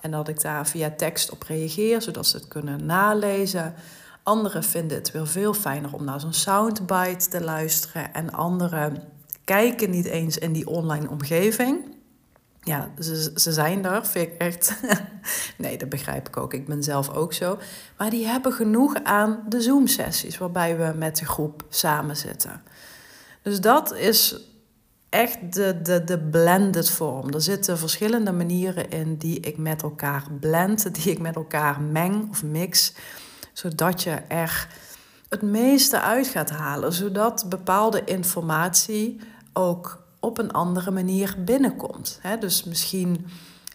En 0.00 0.10
dat 0.10 0.28
ik 0.28 0.40
daar 0.40 0.66
via 0.66 0.90
tekst 0.90 1.30
op 1.30 1.42
reageer, 1.42 2.02
zodat 2.02 2.26
ze 2.26 2.36
het 2.36 2.48
kunnen 2.48 2.86
nalezen. 2.86 3.74
Anderen 4.30 4.64
vinden 4.64 4.96
het 4.96 5.10
wel 5.10 5.26
veel 5.26 5.54
fijner 5.54 5.94
om 5.94 6.04
naar 6.04 6.20
zo'n 6.20 6.32
soundbite 6.32 7.28
te 7.28 7.44
luisteren. 7.44 8.14
En 8.14 8.32
anderen 8.32 9.02
kijken 9.44 9.90
niet 9.90 10.06
eens 10.06 10.38
in 10.38 10.52
die 10.52 10.66
online 10.66 11.08
omgeving. 11.08 11.96
Ja, 12.60 12.90
ze, 12.98 13.32
ze 13.34 13.52
zijn 13.52 13.82
daar, 13.82 14.06
vind 14.06 14.28
ik 14.28 14.38
echt. 14.38 14.80
nee, 15.58 15.78
dat 15.78 15.88
begrijp 15.88 16.28
ik 16.28 16.36
ook. 16.36 16.54
Ik 16.54 16.66
ben 16.66 16.82
zelf 16.82 17.10
ook 17.10 17.32
zo. 17.32 17.58
Maar 17.96 18.10
die 18.10 18.26
hebben 18.26 18.52
genoeg 18.52 18.94
aan 19.02 19.42
de 19.48 19.60
Zoom-sessies 19.60 20.38
waarbij 20.38 20.76
we 20.76 20.92
met 20.96 21.16
de 21.16 21.26
groep 21.26 21.64
samen 21.68 22.16
zitten. 22.16 22.62
Dus 23.42 23.60
dat 23.60 23.94
is 23.94 24.40
echt 25.08 25.54
de, 25.54 25.82
de, 25.82 26.04
de 26.04 26.18
blended 26.18 26.90
vorm. 26.90 27.32
Er 27.32 27.42
zitten 27.42 27.78
verschillende 27.78 28.32
manieren 28.32 28.90
in 28.90 29.16
die 29.16 29.40
ik 29.40 29.56
met 29.56 29.82
elkaar 29.82 30.24
blend, 30.40 30.94
die 30.94 31.12
ik 31.12 31.18
met 31.18 31.34
elkaar 31.36 31.80
meng 31.80 32.30
of 32.30 32.42
mix 32.42 32.92
zodat 33.52 34.02
je 34.02 34.10
er 34.10 34.68
het 35.28 35.42
meeste 35.42 36.00
uit 36.00 36.26
gaat 36.26 36.50
halen, 36.50 36.92
zodat 36.92 37.46
bepaalde 37.48 38.04
informatie 38.04 39.20
ook 39.52 40.02
op 40.20 40.38
een 40.38 40.52
andere 40.52 40.90
manier 40.90 41.36
binnenkomt. 41.44 42.20
Dus 42.40 42.64
misschien 42.64 43.26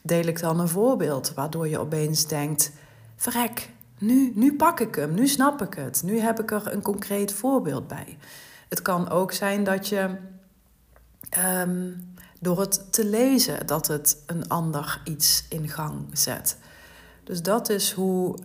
deel 0.01 0.25
ik 0.25 0.39
dan 0.39 0.59
een 0.59 0.67
voorbeeld 0.67 1.33
waardoor 1.33 1.67
je 1.67 1.79
opeens 1.79 2.27
denkt: 2.27 2.71
verrek, 3.15 3.69
nu, 3.99 4.31
nu 4.35 4.55
pak 4.55 4.79
ik 4.79 4.95
hem, 4.95 5.13
nu 5.13 5.27
snap 5.27 5.61
ik 5.61 5.73
het, 5.73 6.03
nu 6.03 6.19
heb 6.19 6.39
ik 6.39 6.51
er 6.51 6.73
een 6.73 6.81
concreet 6.81 7.33
voorbeeld 7.33 7.87
bij. 7.87 8.17
Het 8.69 8.81
kan 8.81 9.09
ook 9.09 9.31
zijn 9.31 9.63
dat 9.63 9.87
je 9.87 10.15
ehm, 11.29 11.91
door 12.39 12.59
het 12.59 12.93
te 12.93 13.05
lezen 13.05 13.67
dat 13.67 13.87
het 13.87 14.23
een 14.25 14.47
ander 14.47 15.01
iets 15.03 15.45
in 15.49 15.69
gang 15.69 16.05
zet. 16.13 16.57
Dus 17.23 17.41
dat 17.41 17.69
is 17.69 17.91
hoe 17.91 18.35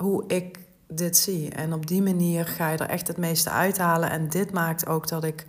hoe 0.00 0.24
ik 0.26 0.58
dit 0.88 1.16
zie. 1.16 1.50
En 1.50 1.72
op 1.72 1.86
die 1.86 2.02
manier 2.02 2.46
ga 2.46 2.70
je 2.70 2.78
er 2.78 2.88
echt 2.88 3.06
het 3.06 3.16
meeste 3.16 3.50
uithalen. 3.50 4.10
En 4.10 4.28
dit 4.28 4.52
maakt 4.52 4.86
ook 4.86 5.08
dat 5.08 5.24
ik 5.24 5.44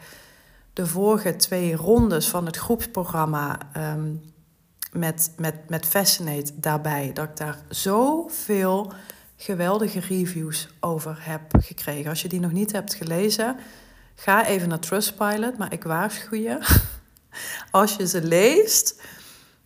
de 0.73 0.87
vorige 0.87 1.35
twee 1.35 1.75
rondes 1.75 2.27
van 2.27 2.45
het 2.45 2.57
groepsprogramma 2.57 3.57
ehm, 3.73 4.13
met, 4.91 5.33
met, 5.37 5.69
met 5.69 5.85
Fascinate 5.85 6.51
daarbij, 6.59 7.11
dat 7.13 7.29
ik 7.29 7.37
daar 7.37 7.57
zoveel 7.69 8.93
geweldige 9.35 9.99
reviews 9.99 10.69
over 10.79 11.17
heb 11.19 11.41
gekregen. 11.59 12.09
Als 12.09 12.21
je 12.21 12.27
die 12.27 12.39
nog 12.39 12.51
niet 12.51 12.71
hebt 12.71 12.93
gelezen, 12.93 13.57
ga 14.15 14.45
even 14.45 14.69
naar 14.69 14.79
Trustpilot. 14.79 15.57
Maar 15.57 15.73
ik 15.73 15.83
waarschuw 15.83 16.37
je, 16.37 16.57
als 17.71 17.95
je 17.95 18.07
ze 18.07 18.23
leest, 18.23 19.01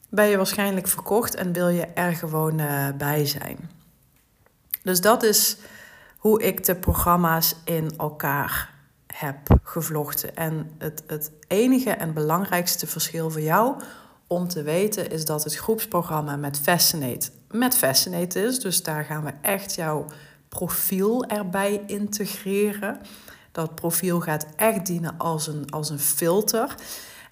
ben 0.09 0.25
je 0.25 0.37
waarschijnlijk 0.37 0.87
verkocht 0.87 1.35
en 1.35 1.53
wil 1.53 1.67
je 1.67 1.85
er 1.85 2.15
gewoon 2.15 2.59
uh, 2.59 2.87
bij 2.97 3.25
zijn. 3.25 3.74
Dus 4.85 5.01
dat 5.01 5.23
is 5.23 5.57
hoe 6.17 6.43
ik 6.43 6.63
de 6.63 6.75
programma's 6.75 7.55
in 7.63 7.93
elkaar 7.97 8.73
heb 9.07 9.37
gevlochten. 9.63 10.35
En 10.35 10.71
het, 10.77 11.03
het 11.07 11.31
enige 11.47 11.89
en 11.89 12.13
belangrijkste 12.13 12.87
verschil 12.87 13.31
voor 13.31 13.41
jou 13.41 13.81
om 14.27 14.47
te 14.47 14.63
weten 14.63 15.11
is 15.11 15.25
dat 15.25 15.43
het 15.43 15.55
groepsprogramma 15.55 16.35
met 16.35 16.59
Fascinate 16.59 17.29
met 17.51 17.77
Fascinate 17.77 18.43
is. 18.43 18.59
Dus 18.59 18.83
daar 18.83 19.03
gaan 19.03 19.23
we 19.23 19.31
echt 19.41 19.75
jouw 19.75 20.05
profiel 20.49 21.25
erbij 21.25 21.83
integreren. 21.87 22.99
Dat 23.51 23.75
profiel 23.75 24.19
gaat 24.19 24.45
echt 24.55 24.85
dienen 24.85 25.17
als 25.17 25.47
een, 25.47 25.69
als 25.69 25.89
een 25.89 25.99
filter. 25.99 26.75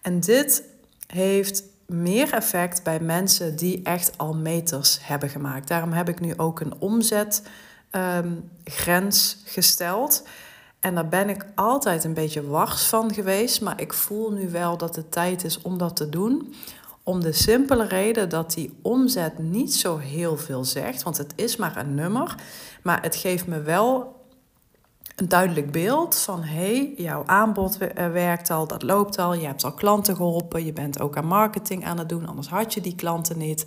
En 0.02 0.20
dit 0.20 0.64
heeft 1.08 1.64
meer 1.94 2.34
effect 2.34 2.84
bij 2.84 3.00
mensen 3.00 3.56
die 3.56 3.82
echt 3.84 4.18
al 4.18 4.34
meters 4.36 5.00
hebben 5.02 5.30
gemaakt. 5.30 5.68
Daarom 5.68 5.92
heb 5.92 6.10
ik 6.10 6.20
nu 6.20 6.34
ook 6.38 6.60
een 6.60 6.74
omzetgrens 6.80 7.52
um, 9.38 9.44
gesteld. 9.46 10.24
En 10.80 10.96
daar 10.96 11.08
ben 11.08 11.30
ik 11.30 11.46
altijd 11.56 12.04
een 12.04 12.14
beetje 12.14 12.48
wars 12.48 12.84
van 12.84 13.14
geweest. 13.14 13.62
Maar 13.62 13.82
ik 13.82 13.94
voel 13.94 14.32
nu 14.32 14.50
wel 14.50 14.78
dat 14.78 14.96
het 14.96 15.12
tijd 15.12 15.44
is 15.44 15.62
om 15.62 15.78
dat 15.78 15.96
te 15.96 16.10
doen. 16.10 16.54
Om 17.04 17.22
de 17.22 17.32
simpele 17.32 17.88
reden 17.88 18.30
dat 18.30 18.54
die 18.54 18.74
omzet 18.82 19.40
niet 19.40 19.76
zo 19.76 19.98
heel 19.98 20.38
veel 20.38 20.66
zegt. 20.66 21.04
Want 21.04 21.18
het 21.18 21.34
is 21.36 21.56
maar 21.56 21.78
een 21.78 21.96
nummer. 21.96 22.36
Maar 22.84 23.02
het 23.02 23.16
geeft 23.16 23.48
me 23.48 23.62
wel 23.62 24.22
een 25.24 25.30
duidelijk 25.30 25.72
beeld 25.72 26.16
van 26.16 26.44
hey, 26.44 26.94
jouw 26.98 27.24
aanbod 27.26 27.78
eh, 27.78 28.12
werkt 28.12 28.50
al, 28.50 28.68
dat 28.68 28.84
loopt 28.84 29.18
al, 29.18 29.34
je 29.34 29.46
hebt 29.46 29.64
al 29.64 29.74
klanten 29.74 30.16
geholpen, 30.16 30.66
je 30.66 30.74
bent 30.74 31.00
ook 31.00 31.18
aan 31.18 31.26
marketing 31.26 31.86
aan 31.86 31.98
het 31.98 32.10
doen, 32.10 32.28
anders 32.28 32.48
had 32.48 32.74
je 32.74 32.82
die 32.82 32.96
klanten 32.96 33.38
niet. 33.38 33.66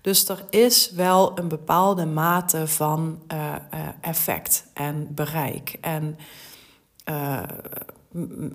Dus 0.00 0.28
er 0.28 0.44
is 0.50 0.90
wel 0.90 1.38
een 1.38 1.48
bepaalde 1.48 2.06
mate 2.06 2.66
van 2.66 3.22
uh, 3.32 3.54
effect 4.00 4.64
en 4.74 5.14
bereik 5.14 5.78
en 5.80 6.18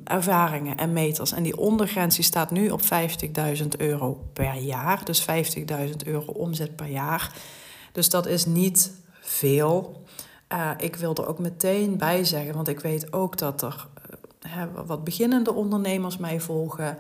ervaringen 0.04 0.78
en 0.78 0.94
meters. 0.94 1.32
En 1.32 1.44
die 1.44 1.58
ondergrens 1.58 2.16
die 2.16 2.24
staat 2.24 2.52
nu 2.52 2.70
op 2.70 2.82
50.000 2.82 3.68
euro 3.78 4.30
per 4.34 4.56
jaar, 4.56 5.06
dus 5.06 5.26
50.000 5.26 5.66
euro 6.06 6.32
omzet 6.32 6.76
per 6.76 6.88
jaar. 6.88 7.34
Dus 7.92 8.10
dat 8.10 8.26
is 8.26 8.46
niet 8.46 8.92
veel. 9.22 10.06
Uh, 10.54 10.72
ik 10.78 10.96
wil 10.96 11.16
er 11.16 11.28
ook 11.28 11.40
meteen 11.40 11.98
bij 11.98 12.24
zeggen, 12.24 12.54
want 12.54 12.68
ik 12.68 12.80
weet 12.80 13.14
ook 13.14 13.38
dat 13.38 13.62
er 13.62 13.88
uh, 14.46 14.64
wat 14.86 15.04
beginnende 15.04 15.54
ondernemers 15.54 16.18
mij 16.18 16.40
volgen. 16.40 16.98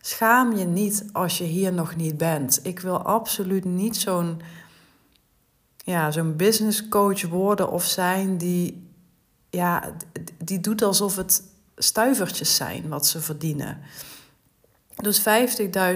Schaam 0.00 0.56
je 0.56 0.64
niet 0.64 1.04
als 1.12 1.38
je 1.38 1.44
hier 1.44 1.72
nog 1.72 1.96
niet 1.96 2.16
bent. 2.16 2.60
Ik 2.62 2.80
wil 2.80 2.98
absoluut 3.02 3.64
niet 3.64 3.96
zo'n 3.96 4.40
ja, 5.84 6.10
zo'n 6.10 6.36
business 6.36 6.88
coach 6.88 7.22
worden 7.22 7.70
of 7.70 7.84
zijn 7.84 8.38
die, 8.38 8.90
ja, 9.50 9.92
die 10.44 10.60
doet 10.60 10.82
alsof 10.82 11.16
het 11.16 11.42
stuivertjes 11.76 12.56
zijn 12.56 12.88
wat 12.88 13.06
ze 13.06 13.20
verdienen. 13.20 13.78
Dus 14.96 15.22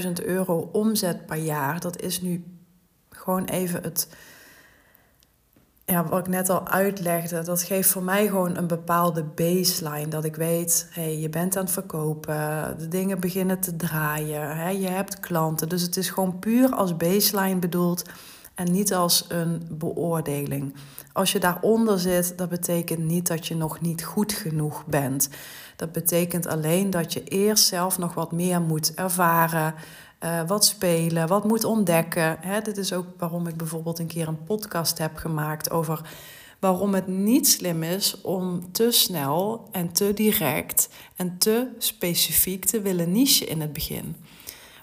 50.000 0.04 0.12
euro 0.24 0.68
omzet 0.72 1.26
per 1.26 1.36
jaar, 1.36 1.80
dat 1.80 2.02
is 2.02 2.20
nu 2.20 2.44
gewoon 3.10 3.44
even 3.44 3.82
het 3.82 4.08
ja, 5.90 6.04
wat 6.04 6.18
ik 6.18 6.28
net 6.28 6.48
al 6.48 6.68
uitlegde, 6.68 7.42
dat 7.42 7.62
geeft 7.62 7.90
voor 7.90 8.02
mij 8.02 8.26
gewoon 8.26 8.56
een 8.56 8.66
bepaalde 8.66 9.24
baseline. 9.24 10.08
Dat 10.08 10.24
ik 10.24 10.36
weet, 10.36 10.88
hey, 10.90 11.18
je 11.18 11.28
bent 11.28 11.56
aan 11.56 11.64
het 11.64 11.72
verkopen, 11.72 12.74
de 12.78 12.88
dingen 12.88 13.20
beginnen 13.20 13.60
te 13.60 13.76
draaien, 13.76 14.56
hè, 14.56 14.68
je 14.68 14.88
hebt 14.88 15.20
klanten. 15.20 15.68
Dus 15.68 15.82
het 15.82 15.96
is 15.96 16.10
gewoon 16.10 16.38
puur 16.38 16.70
als 16.70 16.96
baseline 16.96 17.58
bedoeld 17.58 18.02
en 18.54 18.72
niet 18.72 18.94
als 18.94 19.24
een 19.28 19.62
beoordeling. 19.70 20.74
Als 21.12 21.32
je 21.32 21.40
daaronder 21.40 21.98
zit, 21.98 22.38
dat 22.38 22.48
betekent 22.48 23.04
niet 23.04 23.26
dat 23.26 23.46
je 23.46 23.56
nog 23.56 23.80
niet 23.80 24.04
goed 24.04 24.32
genoeg 24.32 24.86
bent. 24.86 25.28
Dat 25.76 25.92
betekent 25.92 26.46
alleen 26.46 26.90
dat 26.90 27.12
je 27.12 27.24
eerst 27.24 27.66
zelf 27.66 27.98
nog 27.98 28.14
wat 28.14 28.32
meer 28.32 28.60
moet 28.60 28.94
ervaren, 28.94 29.74
uh, 30.24 30.42
wat 30.46 30.64
spelen, 30.64 31.28
wat 31.28 31.44
moet 31.44 31.64
ontdekken. 31.64 32.38
Hè, 32.40 32.60
dit 32.60 32.76
is 32.76 32.92
ook 32.92 33.06
waarom 33.18 33.46
ik 33.46 33.56
bijvoorbeeld 33.56 33.98
een 33.98 34.06
keer 34.06 34.28
een 34.28 34.44
podcast 34.44 34.98
heb 34.98 35.16
gemaakt 35.16 35.70
over 35.70 36.00
waarom 36.58 36.94
het 36.94 37.06
niet 37.06 37.48
slim 37.48 37.82
is 37.82 38.20
om 38.20 38.72
te 38.72 38.90
snel 38.90 39.68
en 39.72 39.92
te 39.92 40.12
direct 40.14 40.88
en 41.16 41.38
te 41.38 41.68
specifiek 41.78 42.64
te 42.64 42.80
willen 42.80 43.12
niche 43.12 43.44
in 43.44 43.60
het 43.60 43.72
begin. 43.72 44.16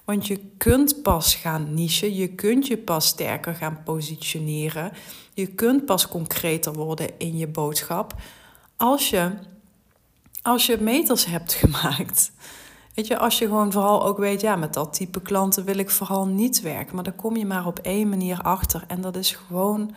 Want 0.04 0.28
je 0.28 0.40
kunt 0.58 1.02
pas 1.02 1.36
gaan 1.36 1.74
nichen, 1.74 2.16
je 2.16 2.28
kunt 2.28 2.68
je 2.68 2.78
pas 2.78 3.08
sterker 3.08 3.56
gaan 3.56 3.84
positioneren, 3.84 4.92
je 5.34 5.48
kunt 5.48 5.86
pas 5.86 6.08
concreter 6.08 6.74
worden 6.74 7.10
in 7.18 7.38
je 7.38 7.48
boodschap 7.48 8.16
als 8.76 9.10
je, 9.10 9.32
als 10.42 10.66
je 10.66 10.78
meters 10.78 11.26
hebt 11.26 11.54
gemaakt. 11.64 12.32
Weet 12.96 13.08
je, 13.08 13.18
als 13.18 13.40
je 13.40 13.46
gewoon 13.46 13.72
vooral 13.72 14.06
ook 14.06 14.18
weet, 14.18 14.42
ja, 14.42 14.56
met 14.56 14.74
dat 14.74 14.94
type 14.94 15.22
klanten 15.22 15.66
wil 15.66 15.78
ik 15.78 15.90
vooral 15.90 16.28
niet 16.28 16.62
werken. 16.62 16.96
Maar 16.96 17.04
dan 17.04 17.16
kom 17.16 17.36
je 17.36 17.46
maar 17.46 17.66
op 17.66 17.80
één 17.80 18.10
manier 18.10 18.42
achter. 18.42 18.84
En 18.88 19.02
dat 19.02 19.16
is 19.16 19.32
gewoon 19.32 19.96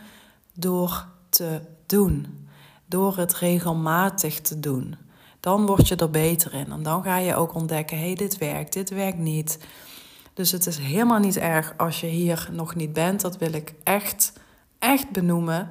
door 0.54 1.06
te 1.28 1.60
doen. 1.86 2.46
Door 2.86 3.16
het 3.16 3.34
regelmatig 3.34 4.40
te 4.40 4.60
doen. 4.60 4.96
Dan 5.40 5.66
word 5.66 5.88
je 5.88 5.96
er 5.96 6.10
beter 6.10 6.54
in. 6.54 6.72
En 6.72 6.82
dan 6.82 7.02
ga 7.02 7.16
je 7.16 7.34
ook 7.34 7.54
ontdekken, 7.54 7.98
hé, 7.98 8.04
hey, 8.04 8.14
dit 8.14 8.38
werkt, 8.38 8.72
dit 8.72 8.90
werkt 8.90 9.18
niet. 9.18 9.58
Dus 10.34 10.52
het 10.52 10.66
is 10.66 10.78
helemaal 10.78 11.18
niet 11.18 11.36
erg 11.36 11.74
als 11.76 12.00
je 12.00 12.06
hier 12.06 12.48
nog 12.52 12.74
niet 12.74 12.92
bent. 12.92 13.20
Dat 13.20 13.36
wil 13.36 13.52
ik 13.52 13.74
echt, 13.82 14.32
echt 14.78 15.10
benoemen. 15.10 15.68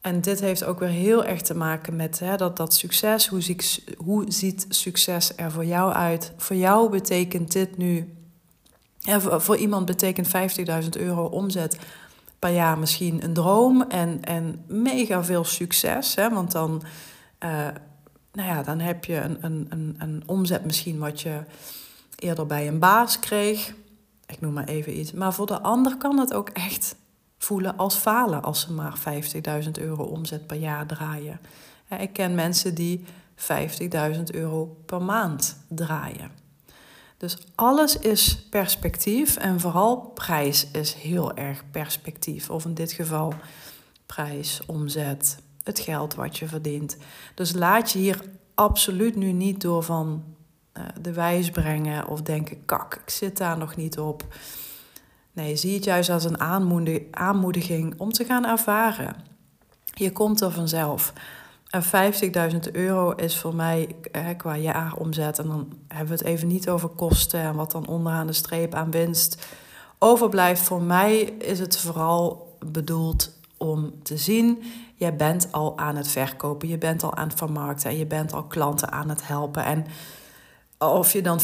En 0.00 0.20
dit 0.20 0.40
heeft 0.40 0.64
ook 0.64 0.78
weer 0.78 0.88
heel 0.88 1.24
erg 1.24 1.42
te 1.42 1.54
maken 1.54 1.96
met 1.96 2.18
hè, 2.18 2.36
dat, 2.36 2.56
dat 2.56 2.74
succes. 2.74 3.26
Hoe, 3.26 3.40
ziet, 3.40 3.82
hoe 3.96 4.24
ziet 4.28 4.66
succes 4.68 5.32
er 5.36 5.52
voor 5.52 5.64
jou 5.64 5.92
uit? 5.92 6.32
Voor 6.36 6.56
jou 6.56 6.90
betekent 6.90 7.52
dit 7.52 7.76
nu. 7.76 8.14
voor, 9.18 9.56
iemand 9.56 9.86
betekent 9.86 10.26
50.000 10.82 10.88
euro 10.90 11.24
omzet 11.24 11.78
per 12.38 12.50
jaar 12.50 12.78
misschien 12.78 13.24
een 13.24 13.32
droom 13.32 13.82
en, 13.82 14.24
en 14.24 14.64
mega 14.66 15.24
veel 15.24 15.44
succes. 15.44 16.14
Hè? 16.14 16.30
Want 16.30 16.52
dan, 16.52 16.82
uh, 17.44 17.50
nou 18.32 18.48
ja, 18.48 18.62
dan 18.62 18.78
heb 18.80 19.04
je 19.04 19.16
een, 19.16 19.38
een, 19.40 19.66
een, 19.68 19.96
een 19.98 20.22
omzet 20.26 20.64
misschien 20.64 20.98
wat 20.98 21.20
je 21.20 21.42
eerder 22.18 22.46
bij 22.46 22.68
een 22.68 22.78
baas 22.78 23.18
kreeg. 23.18 23.74
Ik 24.26 24.40
noem 24.40 24.52
maar 24.52 24.68
even 24.68 24.98
iets. 24.98 25.12
Maar 25.12 25.34
voor 25.34 25.46
de 25.46 25.60
ander 25.60 25.96
kan 25.96 26.18
het 26.18 26.34
ook 26.34 26.48
echt 26.48 26.96
voelen 27.38 27.76
als 27.76 27.94
falen 27.94 28.42
als 28.42 28.60
ze 28.60 28.72
maar 28.72 28.98
50.000 29.64 29.70
euro 29.72 30.04
omzet 30.04 30.46
per 30.46 30.56
jaar 30.56 30.86
draaien. 30.86 31.40
Ik 31.98 32.12
ken 32.12 32.34
mensen 32.34 32.74
die 32.74 33.04
50.000 33.36 34.22
euro 34.24 34.76
per 34.86 35.02
maand 35.02 35.56
draaien. 35.68 36.30
Dus 37.16 37.38
alles 37.54 37.96
is 37.96 38.46
perspectief 38.50 39.36
en 39.36 39.60
vooral 39.60 39.96
prijs 39.96 40.70
is 40.70 40.94
heel 40.94 41.36
erg 41.36 41.64
perspectief. 41.70 42.50
Of 42.50 42.64
in 42.64 42.74
dit 42.74 42.92
geval 42.92 43.34
prijs, 44.06 44.60
omzet, 44.66 45.38
het 45.62 45.78
geld 45.78 46.14
wat 46.14 46.38
je 46.38 46.48
verdient. 46.48 46.96
Dus 47.34 47.52
laat 47.52 47.90
je 47.90 47.98
hier 47.98 48.24
absoluut 48.54 49.16
nu 49.16 49.32
niet 49.32 49.60
door 49.60 49.82
van 49.82 50.24
uh, 50.78 50.84
de 51.00 51.12
wijs 51.12 51.50
brengen 51.50 52.08
of 52.08 52.22
denken: 52.22 52.64
kak, 52.64 52.94
ik 52.94 53.10
zit 53.10 53.36
daar 53.36 53.58
nog 53.58 53.76
niet 53.76 53.98
op. 53.98 54.26
Nee, 55.38 55.56
zie 55.56 55.74
het 55.74 55.84
juist 55.84 56.10
als 56.10 56.24
een 56.24 56.40
aanmoediging 57.10 57.94
om 57.96 58.12
te 58.12 58.24
gaan 58.24 58.46
ervaren. 58.46 59.16
Je 59.94 60.12
komt 60.12 60.40
er 60.40 60.50
vanzelf. 60.50 61.12
En 61.68 61.82
50.000 62.52 62.58
euro 62.72 63.10
is 63.10 63.38
voor 63.38 63.54
mij 63.54 63.96
hè, 64.10 64.34
qua 64.34 64.56
jaaromzet. 64.56 65.38
En 65.38 65.46
dan 65.46 65.72
hebben 65.88 66.08
we 66.08 66.14
het 66.14 66.24
even 66.24 66.48
niet 66.48 66.68
over 66.68 66.88
kosten 66.88 67.40
en 67.40 67.54
wat 67.54 67.70
dan 67.70 67.86
onderaan 67.86 68.26
de 68.26 68.32
streep 68.32 68.74
aan 68.74 68.90
winst 68.90 69.46
overblijft. 69.98 70.62
Voor 70.62 70.82
mij 70.82 71.18
is 71.22 71.58
het 71.58 71.78
vooral 71.78 72.56
bedoeld 72.66 73.38
om 73.56 73.92
te 74.02 74.16
zien: 74.16 74.62
jij 74.94 75.16
bent 75.16 75.48
al 75.50 75.78
aan 75.78 75.96
het 75.96 76.08
verkopen, 76.08 76.68
je 76.68 76.78
bent 76.78 77.02
al 77.02 77.14
aan 77.14 77.28
het 77.28 77.38
vermarkten 77.38 77.90
en 77.90 77.96
je 77.96 78.06
bent 78.06 78.32
al 78.32 78.44
klanten 78.44 78.90
aan 78.90 79.08
het 79.08 79.26
helpen. 79.26 79.64
En 79.64 79.86
of 80.78 81.12
je 81.12 81.22
dan 81.22 81.40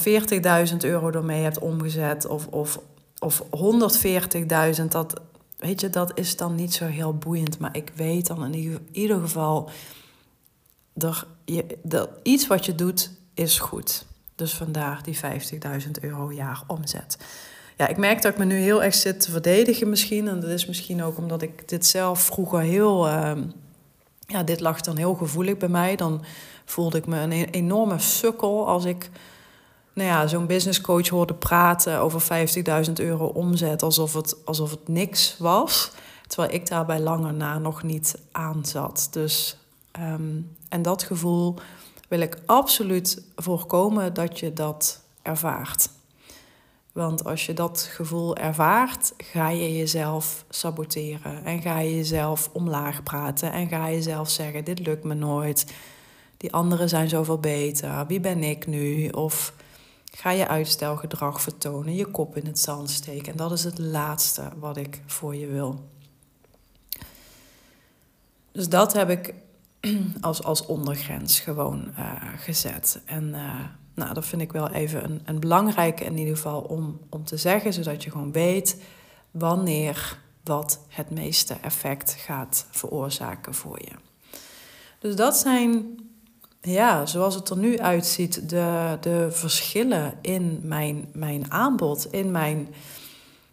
40.000 0.70 0.76
euro 0.78 1.10
ermee 1.10 1.42
hebt 1.42 1.58
omgezet 1.58 2.26
of, 2.26 2.46
of 2.46 2.78
of 3.18 3.42
140.000, 4.78 4.84
dat, 4.88 5.20
weet 5.58 5.80
je, 5.80 5.90
dat 5.90 6.18
is 6.18 6.36
dan 6.36 6.54
niet 6.54 6.74
zo 6.74 6.84
heel 6.84 7.14
boeiend. 7.14 7.58
Maar 7.58 7.76
ik 7.76 7.92
weet 7.94 8.26
dan 8.26 8.54
in 8.54 8.78
ieder 8.92 9.20
geval, 9.20 9.70
dat, 10.94 11.26
je, 11.44 11.78
dat 11.82 12.08
iets 12.22 12.46
wat 12.46 12.64
je 12.64 12.74
doet 12.74 13.10
is 13.34 13.58
goed. 13.58 14.06
Dus 14.34 14.54
vandaar 14.54 15.02
die 15.02 15.16
50.000 15.16 15.90
euro 16.00 16.32
jaar 16.32 16.62
omzet. 16.66 17.18
Ja, 17.76 17.88
ik 17.88 17.96
merk 17.96 18.22
dat 18.22 18.32
ik 18.32 18.38
me 18.38 18.44
nu 18.44 18.56
heel 18.56 18.82
erg 18.82 18.94
zit 18.94 19.20
te 19.20 19.30
verdedigen 19.30 19.88
misschien. 19.88 20.28
En 20.28 20.40
dat 20.40 20.50
is 20.50 20.66
misschien 20.66 21.02
ook 21.02 21.18
omdat 21.18 21.42
ik 21.42 21.68
dit 21.68 21.86
zelf 21.86 22.20
vroeger 22.20 22.60
heel... 22.60 23.08
Uh, 23.08 23.32
ja, 24.26 24.42
dit 24.42 24.60
lag 24.60 24.80
dan 24.80 24.96
heel 24.96 25.14
gevoelig 25.14 25.56
bij 25.56 25.68
mij. 25.68 25.96
Dan 25.96 26.24
voelde 26.64 26.98
ik 26.98 27.06
me 27.06 27.18
een 27.18 27.32
e-, 27.32 27.44
enorme 27.50 27.98
sukkel 27.98 28.66
als 28.68 28.84
ik 28.84 29.10
nou 29.94 30.08
ja, 30.08 30.26
zo'n 30.26 30.46
businesscoach 30.46 31.08
hoorde 31.08 31.34
praten 31.34 32.00
over 32.00 32.22
50.000 32.86 32.92
euro 32.92 33.26
omzet 33.26 33.82
alsof 33.82 34.14
het, 34.14 34.36
alsof 34.44 34.70
het 34.70 34.88
niks 34.88 35.36
was. 35.38 35.90
Terwijl 36.26 36.54
ik 36.54 36.68
daar 36.68 36.86
bij 36.86 37.00
lange 37.00 37.32
na 37.32 37.58
nog 37.58 37.82
niet 37.82 38.18
aan 38.32 38.64
zat. 38.64 39.08
Dus, 39.10 39.56
ehm, 39.90 40.40
en 40.68 40.82
dat 40.82 41.02
gevoel 41.02 41.54
wil 42.08 42.20
ik 42.20 42.38
absoluut 42.46 43.22
voorkomen 43.36 44.14
dat 44.14 44.38
je 44.38 44.52
dat 44.52 45.00
ervaart. 45.22 45.88
Want 46.92 47.24
als 47.24 47.46
je 47.46 47.52
dat 47.52 47.88
gevoel 47.92 48.36
ervaart, 48.36 49.12
ga 49.16 49.48
je 49.48 49.76
jezelf 49.76 50.44
saboteren. 50.48 51.44
En 51.44 51.62
ga 51.62 51.78
je 51.78 51.96
jezelf 51.96 52.50
omlaag 52.52 53.02
praten. 53.02 53.52
En 53.52 53.68
ga 53.68 53.86
je 53.86 53.94
jezelf 53.94 54.30
zeggen: 54.30 54.64
Dit 54.64 54.86
lukt 54.86 55.04
me 55.04 55.14
nooit. 55.14 55.74
Die 56.36 56.52
anderen 56.52 56.88
zijn 56.88 57.08
zoveel 57.08 57.38
beter. 57.38 58.06
Wie 58.06 58.20
ben 58.20 58.42
ik 58.42 58.66
nu? 58.66 59.08
Of 59.08 59.52
Ga 60.16 60.30
je 60.30 60.48
uitstelgedrag 60.48 61.42
vertonen, 61.42 61.94
je 61.94 62.06
kop 62.06 62.36
in 62.36 62.46
het 62.46 62.58
zand 62.58 62.90
steken. 62.90 63.32
En 63.32 63.38
dat 63.38 63.52
is 63.52 63.64
het 63.64 63.78
laatste 63.78 64.48
wat 64.58 64.76
ik 64.76 65.02
voor 65.06 65.34
je 65.34 65.46
wil. 65.46 65.88
Dus 68.52 68.68
dat 68.68 68.92
heb 68.92 69.10
ik 69.10 69.34
als, 70.20 70.42
als 70.42 70.66
ondergrens 70.66 71.40
gewoon 71.40 71.90
uh, 71.98 72.12
gezet. 72.36 73.00
En 73.04 73.28
uh, 73.28 73.60
nou, 73.94 74.14
dat 74.14 74.26
vind 74.26 74.42
ik 74.42 74.52
wel 74.52 74.70
even 74.70 75.04
een, 75.04 75.22
een 75.24 75.40
belangrijke 75.40 76.04
in 76.04 76.18
ieder 76.18 76.36
geval 76.36 76.60
om, 76.60 77.00
om 77.08 77.24
te 77.24 77.36
zeggen, 77.36 77.72
zodat 77.72 78.02
je 78.02 78.10
gewoon 78.10 78.32
weet 78.32 78.82
wanneer 79.30 80.18
wat 80.44 80.80
het 80.88 81.10
meeste 81.10 81.54
effect 81.54 82.12
gaat 82.12 82.66
veroorzaken 82.70 83.54
voor 83.54 83.78
je. 83.80 83.92
Dus 84.98 85.16
dat 85.16 85.36
zijn 85.36 85.98
ja, 86.64 87.06
zoals 87.06 87.34
het 87.34 87.48
er 87.48 87.56
nu 87.56 87.78
uitziet, 87.78 88.48
de, 88.48 88.98
de 89.00 89.28
verschillen 89.30 90.14
in 90.20 90.60
mijn, 90.62 91.08
mijn 91.12 91.52
aanbod, 91.52 92.12
in 92.12 92.30
mijn 92.30 92.68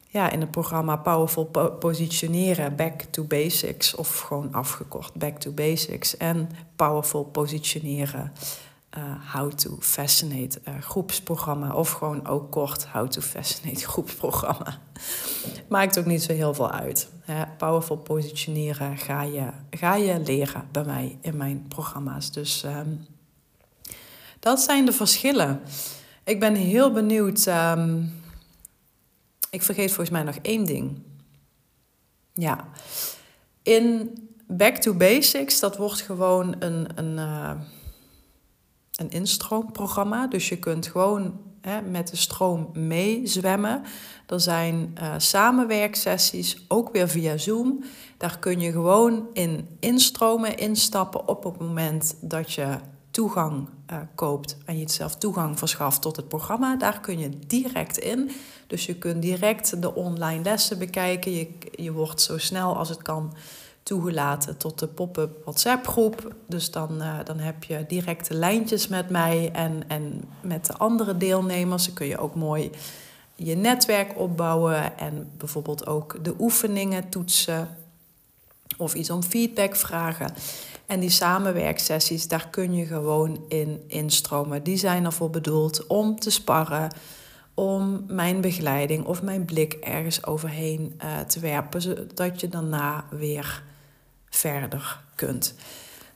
ja, 0.07 0.29
in 0.29 0.39
het 0.41 0.51
programma 0.51 0.95
Powerful 0.95 1.45
Positioneren, 1.79 2.75
Back 2.75 3.01
to 3.01 3.23
Basics, 3.23 3.95
of 3.95 4.19
gewoon 4.19 4.53
afgekort 4.53 5.13
Back 5.13 5.37
to 5.37 5.51
Basics, 5.51 6.17
en 6.17 6.49
Powerful 6.75 7.23
Positioneren, 7.23 8.31
uh, 8.97 9.03
How 9.33 9.51
to 9.51 9.77
Fascinate 9.79 10.61
uh, 10.67 10.73
groepsprogramma, 10.81 11.73
of 11.73 11.91
gewoon 11.91 12.27
ook 12.27 12.51
kort 12.51 12.87
How 12.87 13.07
to 13.07 13.21
Fascinate 13.21 13.85
groepsprogramma. 13.91 14.79
Maakt 15.71 15.99
ook 15.99 16.05
niet 16.05 16.23
zo 16.23 16.33
heel 16.33 16.53
veel 16.53 16.71
uit. 16.71 17.09
Powerful 17.57 17.97
Positioneren 17.97 18.97
ga 18.97 19.21
je, 19.21 19.49
ga 19.69 19.95
je 19.95 20.19
leren 20.19 20.67
bij 20.71 20.83
mij 20.83 21.17
in 21.21 21.37
mijn 21.37 21.65
programma's. 21.67 22.31
Dus 22.31 22.63
um, 22.63 23.05
dat 24.39 24.59
zijn 24.59 24.85
de 24.85 24.91
verschillen. 24.91 25.61
Ik 26.23 26.39
ben 26.39 26.55
heel 26.55 26.91
benieuwd. 26.91 27.45
Um, 27.45 28.13
ik 29.49 29.61
vergeet 29.61 29.87
volgens 29.87 30.09
mij 30.09 30.23
nog 30.23 30.35
één 30.41 30.65
ding. 30.65 31.01
Ja. 32.33 32.67
In 33.61 34.17
Back 34.47 34.75
to 34.75 34.93
Basics, 34.93 35.59
dat 35.59 35.77
wordt 35.77 36.01
gewoon 36.01 36.55
een, 36.59 36.87
een, 36.95 37.17
uh, 37.17 37.51
een 38.95 39.09
instroomprogramma. 39.09 40.27
Dus 40.27 40.49
je 40.49 40.59
kunt 40.59 40.87
gewoon 40.87 41.39
met 41.89 42.07
de 42.07 42.15
stroom 42.15 42.69
meezwemmen. 42.73 43.83
Er 44.27 44.39
zijn 44.39 44.95
uh, 45.01 45.13
samenwerksessies, 45.17 46.65
ook 46.67 46.91
weer 46.91 47.09
via 47.09 47.37
Zoom. 47.37 47.83
Daar 48.17 48.39
kun 48.39 48.59
je 48.59 48.71
gewoon 48.71 49.27
in 49.33 49.67
instromen, 49.79 50.57
instappen 50.57 51.27
op 51.27 51.43
het 51.43 51.59
moment 51.59 52.15
dat 52.21 52.53
je 52.53 52.77
toegang 53.11 53.67
uh, 53.91 53.97
koopt 54.15 54.57
en 54.65 54.73
je 54.73 54.81
jezelf 54.81 55.15
toegang 55.15 55.57
verschaft 55.57 56.01
tot 56.01 56.15
het 56.15 56.27
programma. 56.27 56.75
Daar 56.75 56.99
kun 56.99 57.19
je 57.19 57.29
direct 57.47 57.97
in. 57.97 58.31
Dus 58.67 58.85
je 58.85 58.95
kunt 58.95 59.21
direct 59.21 59.81
de 59.81 59.95
online 59.95 60.43
lessen 60.43 60.79
bekijken. 60.79 61.31
Je, 61.31 61.47
je 61.71 61.91
wordt 61.91 62.21
zo 62.21 62.37
snel 62.37 62.77
als 62.77 62.89
het 62.89 63.01
kan 63.01 63.33
toegelaten 63.83 64.57
tot 64.57 64.79
de 64.79 64.87
pop-up 64.87 65.43
WhatsApp 65.43 65.87
groep. 65.87 66.35
Dus 66.47 66.71
dan, 66.71 67.01
uh, 67.01 67.15
dan 67.23 67.39
heb 67.39 67.63
je 67.63 67.85
directe 67.87 68.33
lijntjes 68.33 68.87
met 68.87 69.09
mij 69.09 69.49
en, 69.53 69.83
en 69.87 70.23
met 70.41 70.65
de 70.65 70.77
andere 70.77 71.17
deelnemers. 71.17 71.85
Dan 71.85 71.93
kun 71.93 72.07
je 72.07 72.17
ook 72.17 72.35
mooi 72.35 72.71
je 73.43 73.55
netwerk 73.55 74.19
opbouwen 74.19 74.97
en 74.97 75.31
bijvoorbeeld 75.37 75.87
ook 75.87 76.23
de 76.23 76.33
oefeningen 76.39 77.09
toetsen 77.09 77.77
of 78.77 78.93
iets 78.93 79.09
om 79.09 79.23
feedback 79.23 79.75
vragen. 79.75 80.33
En 80.85 80.99
die 80.99 81.09
samenwerksessies, 81.09 82.27
daar 82.27 82.47
kun 82.49 82.73
je 82.73 82.85
gewoon 82.85 83.43
in 83.47 83.83
instromen. 83.87 84.63
Die 84.63 84.77
zijn 84.77 85.05
ervoor 85.05 85.29
bedoeld 85.29 85.87
om 85.87 86.19
te 86.19 86.29
sparren, 86.29 86.91
om 87.53 88.03
mijn 88.07 88.41
begeleiding 88.41 89.05
of 89.05 89.21
mijn 89.21 89.45
blik 89.45 89.73
ergens 89.73 90.25
overheen 90.25 90.99
uh, 91.03 91.19
te 91.19 91.39
werpen, 91.39 91.81
zodat 91.81 92.39
je 92.39 92.49
daarna 92.49 93.05
weer 93.09 93.63
verder 94.31 94.99
kunt. 95.15 95.53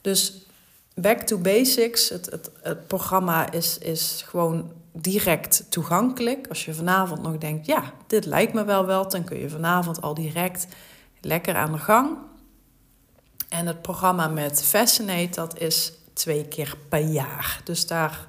Dus 0.00 0.46
Back 0.94 1.20
to 1.20 1.38
Basics, 1.38 2.08
het, 2.08 2.30
het, 2.30 2.50
het 2.62 2.86
programma 2.86 3.52
is, 3.52 3.78
is 3.78 4.24
gewoon 4.26 4.72
direct 4.92 5.64
toegankelijk. 5.68 6.46
Als 6.48 6.64
je 6.64 6.74
vanavond 6.74 7.22
nog 7.22 7.38
denkt, 7.38 7.66
ja, 7.66 7.92
dit 8.06 8.24
lijkt 8.24 8.52
me 8.52 8.64
wel 8.64 8.86
wel, 8.86 9.08
dan 9.08 9.24
kun 9.24 9.38
je 9.38 9.48
vanavond 9.48 10.02
al 10.02 10.14
direct 10.14 10.66
lekker 11.20 11.56
aan 11.56 11.72
de 11.72 11.78
gang. 11.78 12.16
En 13.48 13.66
het 13.66 13.82
programma 13.82 14.28
met 14.28 14.62
Fascinate, 14.62 15.34
dat 15.34 15.58
is 15.58 15.92
twee 16.12 16.44
keer 16.44 16.76
per 16.88 17.00
jaar. 17.00 17.60
Dus 17.64 17.86
daar, 17.86 18.26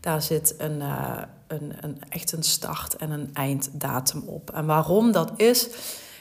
daar 0.00 0.22
zit 0.22 0.54
een, 0.58 0.80
uh, 0.80 1.22
een, 1.46 1.72
een, 1.80 2.00
echt 2.08 2.32
een 2.32 2.42
start- 2.42 2.96
en 2.96 3.10
een 3.10 3.30
einddatum 3.32 4.22
op. 4.26 4.50
En 4.50 4.66
waarom 4.66 5.12
dat 5.12 5.32
is, 5.36 5.68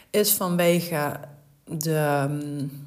is 0.09 0.31
vanwege 0.31 1.19
de, 1.63 2.25
mm, 2.29 2.85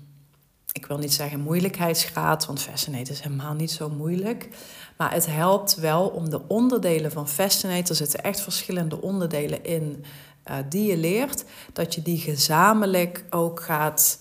ik 0.73 0.87
wil 0.87 0.99
niet 0.99 1.13
zeggen 1.13 1.41
moeilijkheidsgraad, 1.41 2.47
want 2.47 2.63
Fascinate 2.63 3.13
is 3.13 3.21
helemaal 3.21 3.55
niet 3.55 3.71
zo 3.71 3.89
moeilijk. 3.89 4.49
Maar 4.97 5.13
het 5.13 5.27
helpt 5.27 5.75
wel 5.75 6.09
om 6.09 6.31
de 6.31 6.49
onderdelen 6.49 7.13
van 7.13 7.29
Fascinate, 7.29 7.91
er 7.91 7.97
zitten 7.97 8.23
echt 8.23 8.41
verschillende 8.41 9.01
onderdelen 9.01 9.65
in 9.65 10.05
uh, 10.51 10.57
die 10.69 10.91
je 10.91 10.97
leert, 10.97 11.45
dat 11.73 11.95
je 11.95 12.03
die 12.03 12.19
gezamenlijk 12.19 13.25
ook 13.31 13.63
gaat, 13.63 14.21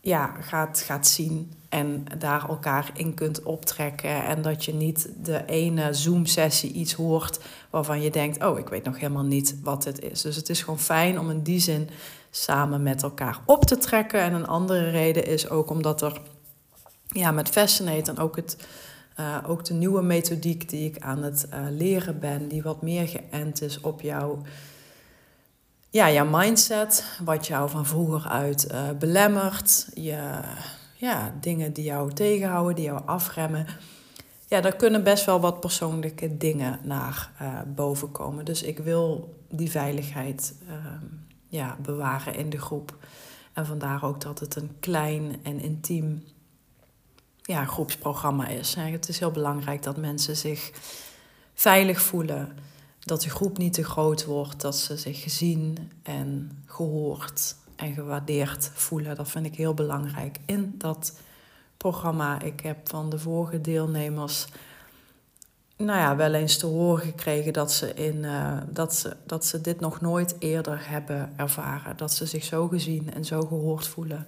ja, 0.00 0.36
gaat, 0.40 0.80
gaat 0.80 1.06
zien 1.06 1.52
en 1.68 2.04
daar 2.18 2.48
elkaar 2.48 2.90
in 2.94 3.14
kunt 3.14 3.42
optrekken. 3.42 4.24
En 4.24 4.42
dat 4.42 4.64
je 4.64 4.74
niet 4.74 5.08
de 5.22 5.44
ene 5.44 5.94
Zoom-sessie 5.94 6.72
iets 6.72 6.92
hoort 6.92 7.40
waarvan 7.70 8.02
je 8.02 8.10
denkt: 8.10 8.44
Oh, 8.44 8.58
ik 8.58 8.68
weet 8.68 8.84
nog 8.84 8.98
helemaal 8.98 9.24
niet 9.24 9.56
wat 9.62 9.84
het 9.84 10.00
is. 10.00 10.22
Dus 10.22 10.36
het 10.36 10.48
is 10.48 10.62
gewoon 10.62 10.78
fijn 10.80 11.18
om 11.18 11.30
in 11.30 11.42
die 11.42 11.60
zin 11.60 11.88
samen 12.30 12.82
met 12.82 13.02
elkaar 13.02 13.40
op 13.44 13.64
te 13.64 13.78
trekken. 13.78 14.20
En 14.20 14.32
een 14.32 14.46
andere 14.46 14.90
reden 14.90 15.26
is 15.26 15.48
ook 15.48 15.70
omdat 15.70 16.02
er 16.02 16.20
ja, 17.06 17.30
met 17.30 17.48
Fascinate 17.48 18.10
en 18.10 18.18
ook, 18.18 18.36
het, 18.36 18.56
uh, 19.20 19.36
ook 19.46 19.64
de 19.64 19.74
nieuwe 19.74 20.02
methodiek 20.02 20.68
die 20.68 20.90
ik 20.90 21.02
aan 21.02 21.22
het 21.22 21.46
uh, 21.54 21.60
leren 21.70 22.20
ben, 22.20 22.48
die 22.48 22.62
wat 22.62 22.82
meer 22.82 23.08
geënt 23.08 23.62
is 23.62 23.80
op 23.80 24.00
jouw 24.00 24.42
ja, 25.90 26.10
jouw 26.10 26.26
mindset, 26.30 27.04
wat 27.24 27.46
jou 27.46 27.70
van 27.70 27.86
vroeger 27.86 28.30
uit 28.30 28.68
uh, 28.72 28.90
belemmert, 28.98 29.88
je, 29.94 30.40
ja, 30.94 31.34
dingen 31.40 31.72
die 31.72 31.84
jou 31.84 32.12
tegenhouden, 32.12 32.74
die 32.74 32.84
jou 32.84 33.00
afremmen. 33.06 33.66
Ja, 34.46 34.60
daar 34.60 34.76
kunnen 34.76 35.04
best 35.04 35.24
wel 35.24 35.40
wat 35.40 35.60
persoonlijke 35.60 36.36
dingen 36.36 36.78
naar 36.82 37.30
boven 37.74 38.12
komen. 38.12 38.44
Dus 38.44 38.62
ik 38.62 38.78
wil 38.78 39.34
die 39.48 39.70
veiligheid 39.70 40.54
uh, 40.68 40.74
ja, 41.48 41.76
bewaren 41.82 42.34
in 42.34 42.50
de 42.50 42.60
groep. 42.60 42.96
En 43.52 43.66
vandaar 43.66 44.04
ook 44.04 44.20
dat 44.20 44.40
het 44.40 44.56
een 44.56 44.76
klein 44.80 45.40
en 45.42 45.60
intiem 45.60 46.24
ja, 47.42 47.64
groepsprogramma 47.64 48.46
is. 48.46 48.74
Het 48.74 49.08
is 49.08 49.18
heel 49.18 49.30
belangrijk 49.30 49.82
dat 49.82 49.96
mensen 49.96 50.36
zich 50.36 50.72
veilig 51.54 52.00
voelen 52.00 52.56
dat 53.08 53.22
de 53.22 53.30
groep 53.30 53.58
niet 53.58 53.72
te 53.72 53.84
groot 53.84 54.24
wordt, 54.24 54.60
dat 54.60 54.76
ze 54.76 54.96
zich 54.96 55.22
gezien 55.22 55.90
en 56.02 56.50
gehoord 56.66 57.56
en 57.76 57.94
gewaardeerd 57.94 58.70
voelen. 58.74 59.16
Dat 59.16 59.28
vind 59.28 59.46
ik 59.46 59.54
heel 59.54 59.74
belangrijk 59.74 60.38
in 60.46 60.74
dat 60.78 61.12
programma. 61.76 62.40
Ik 62.40 62.60
heb 62.60 62.88
van 62.88 63.10
de 63.10 63.18
vorige 63.18 63.60
deelnemers 63.60 64.46
nou 65.78 65.98
ja, 65.98 66.16
wel 66.16 66.34
eens 66.34 66.56
te 66.56 66.66
horen 66.66 67.04
gekregen 67.04 67.52
dat 67.52 67.72
ze, 67.72 67.94
in, 67.94 68.16
uh, 68.16 68.58
dat, 68.70 68.94
ze, 68.94 69.16
dat 69.26 69.44
ze 69.44 69.60
dit 69.60 69.80
nog 69.80 70.00
nooit 70.00 70.34
eerder 70.38 70.88
hebben 70.88 71.32
ervaren. 71.36 71.96
Dat 71.96 72.12
ze 72.12 72.26
zich 72.26 72.44
zo 72.44 72.68
gezien 72.68 73.14
en 73.14 73.24
zo 73.24 73.40
gehoord 73.40 73.86
voelen. 73.86 74.26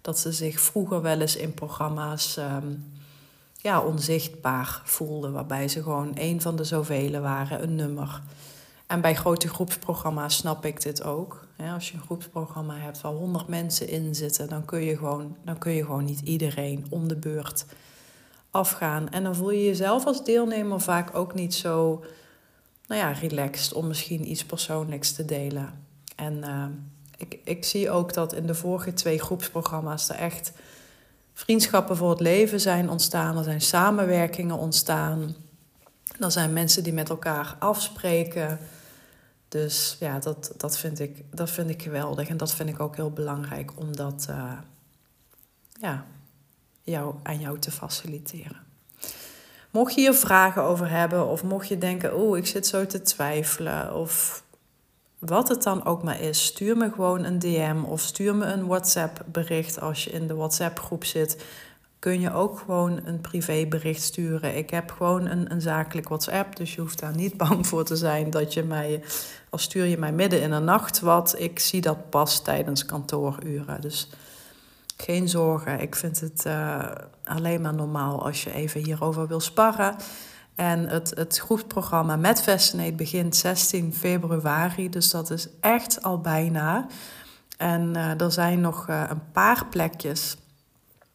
Dat 0.00 0.18
ze 0.18 0.32
zich 0.32 0.60
vroeger 0.60 1.02
wel 1.02 1.20
eens 1.20 1.36
in 1.36 1.54
programma's 1.54 2.36
um, 2.36 2.92
ja, 3.56 3.80
onzichtbaar 3.80 4.80
voelden. 4.84 5.32
Waarbij 5.32 5.68
ze 5.68 5.82
gewoon 5.82 6.12
een 6.14 6.40
van 6.40 6.56
de 6.56 6.64
zoveel 6.64 7.20
waren, 7.20 7.62
een 7.62 7.74
nummer. 7.74 8.22
En 8.86 9.00
bij 9.00 9.14
grote 9.14 9.48
groepsprogramma's 9.48 10.36
snap 10.36 10.64
ik 10.64 10.82
dit 10.82 11.02
ook. 11.02 11.46
als 11.74 11.88
je 11.90 11.94
een 11.94 12.02
groepsprogramma 12.02 12.76
hebt 12.76 13.00
waar 13.00 13.12
honderd 13.12 13.48
mensen 13.48 13.88
in 13.88 14.14
zitten, 14.14 14.48
dan 14.48 14.64
kun, 14.64 14.80
je 14.80 14.96
gewoon, 14.96 15.36
dan 15.44 15.58
kun 15.58 15.72
je 15.72 15.84
gewoon 15.84 16.04
niet 16.04 16.20
iedereen 16.20 16.86
om 16.88 17.08
de 17.08 17.16
beurt 17.16 17.64
afgaan. 18.52 19.10
En 19.10 19.22
dan 19.22 19.34
voel 19.34 19.50
je 19.50 19.64
jezelf 19.64 20.06
als 20.06 20.24
deelnemer 20.24 20.80
vaak 20.80 21.14
ook 21.14 21.34
niet 21.34 21.54
zo 21.54 22.04
nou 22.86 23.00
ja, 23.00 23.10
relaxed 23.10 23.72
om 23.72 23.86
misschien 23.86 24.30
iets 24.30 24.44
persoonlijks 24.44 25.12
te 25.12 25.24
delen. 25.24 25.86
En 26.16 26.36
uh, 26.36 26.64
ik, 27.16 27.38
ik 27.44 27.64
zie 27.64 27.90
ook 27.90 28.14
dat 28.14 28.32
in 28.32 28.46
de 28.46 28.54
vorige 28.54 28.92
twee 28.92 29.18
groepsprogramma's 29.18 30.08
er 30.08 30.14
echt 30.14 30.52
vriendschappen 31.34 31.96
voor 31.96 32.10
het 32.10 32.20
leven 32.20 32.60
zijn 32.60 32.90
ontstaan. 32.90 33.36
Er 33.36 33.44
zijn 33.44 33.60
samenwerkingen 33.60 34.56
ontstaan. 34.56 35.34
Er 36.20 36.30
zijn 36.30 36.52
mensen 36.52 36.82
die 36.82 36.92
met 36.92 37.08
elkaar 37.08 37.56
afspreken. 37.58 38.58
Dus 39.48 39.96
ja, 40.00 40.18
dat, 40.18 40.52
dat, 40.56 40.78
vind 40.78 41.00
ik, 41.00 41.24
dat 41.30 41.50
vind 41.50 41.70
ik 41.70 41.82
geweldig. 41.82 42.28
En 42.28 42.36
dat 42.36 42.54
vind 42.54 42.68
ik 42.68 42.80
ook 42.80 42.96
heel 42.96 43.10
belangrijk 43.10 43.70
om 43.74 43.96
dat 43.96 44.26
uh, 44.30 44.52
ja, 45.80 46.06
jou, 46.82 47.14
aan 47.22 47.40
jou 47.40 47.58
te 47.58 47.70
faciliteren. 47.70 48.60
Mocht 49.70 49.94
je 49.94 50.00
hier 50.00 50.14
vragen 50.14 50.62
over 50.62 50.90
hebben, 50.90 51.26
of 51.26 51.44
mocht 51.44 51.68
je 51.68 51.78
denken: 51.78 52.16
oh, 52.16 52.36
ik 52.36 52.46
zit 52.46 52.66
zo 52.66 52.86
te 52.86 53.02
twijfelen, 53.02 53.94
of 53.94 54.42
wat 55.18 55.48
het 55.48 55.62
dan 55.62 55.84
ook 55.84 56.02
maar 56.02 56.20
is, 56.20 56.44
stuur 56.44 56.76
me 56.76 56.90
gewoon 56.90 57.24
een 57.24 57.38
DM 57.38 57.82
of 57.86 58.00
stuur 58.00 58.34
me 58.34 58.44
een 58.44 58.66
WhatsApp-bericht 58.66 59.80
als 59.80 60.04
je 60.04 60.10
in 60.10 60.26
de 60.26 60.34
WhatsApp-groep 60.34 61.04
zit. 61.04 61.44
Kun 61.98 62.20
je 62.20 62.32
ook 62.32 62.58
gewoon 62.58 63.00
een 63.04 63.20
privébericht 63.20 64.02
sturen. 64.02 64.56
Ik 64.56 64.70
heb 64.70 64.90
gewoon 64.90 65.26
een, 65.26 65.52
een 65.52 65.60
zakelijk 65.60 66.08
WhatsApp, 66.08 66.56
dus 66.56 66.74
je 66.74 66.80
hoeft 66.80 66.98
daar 66.98 67.16
niet 67.16 67.36
bang 67.48 67.66
voor 67.66 67.84
te 67.84 67.96
zijn 67.96 68.30
dat 68.30 68.52
je 68.54 68.62
mij, 68.62 69.02
als 69.50 69.62
stuur 69.62 69.84
je 69.84 69.98
mij 69.98 70.12
midden 70.12 70.42
in 70.42 70.50
de 70.50 70.58
nacht 70.58 71.00
wat, 71.00 71.34
ik 71.38 71.58
zie 71.58 71.80
dat 71.80 72.10
pas 72.10 72.42
tijdens 72.42 72.84
kantooruren. 72.84 73.80
Dus 73.80 74.08
geen 74.96 75.28
zorgen, 75.28 75.80
ik 75.80 75.94
vind 75.94 76.20
het 76.20 76.44
uh, 76.46 76.90
alleen 77.24 77.60
maar 77.60 77.74
normaal 77.74 78.24
als 78.24 78.44
je 78.44 78.52
even 78.52 78.84
hierover 78.84 79.26
wil 79.26 79.40
sparren. 79.40 79.96
En 80.54 80.88
het, 80.88 81.12
het 81.16 81.38
groepsprogramma 81.38 82.16
met 82.16 82.42
Fascinate 82.42 82.92
begint 82.92 83.36
16 83.36 83.94
februari, 83.94 84.88
dus 84.88 85.10
dat 85.10 85.30
is 85.30 85.48
echt 85.60 86.02
al 86.02 86.20
bijna. 86.20 86.86
En 87.56 87.94
uh, 87.96 88.20
er 88.20 88.32
zijn 88.32 88.60
nog 88.60 88.88
uh, 88.88 89.04
een 89.08 89.30
paar 89.32 89.66
plekjes. 89.66 90.36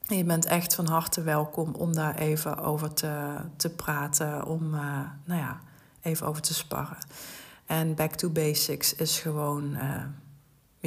Je 0.02 0.24
bent 0.24 0.46
echt 0.46 0.76
van 0.76 0.88
harte 0.88 1.22
welkom 1.22 1.74
om 1.76 1.94
daar 1.94 2.16
even 2.16 2.58
over 2.58 2.94
te, 2.94 3.36
te 3.56 3.70
praten, 3.70 4.46
om 4.46 4.70
nou 5.26 5.42
ja, 5.42 5.60
even 6.02 6.28
over 6.28 6.42
te 6.42 6.54
sparren. 6.54 6.98
En 7.66 7.96
Back 7.96 8.12
to 8.12 8.30
Basics 8.30 8.96
is 8.96 9.20
gewoon 9.20 9.78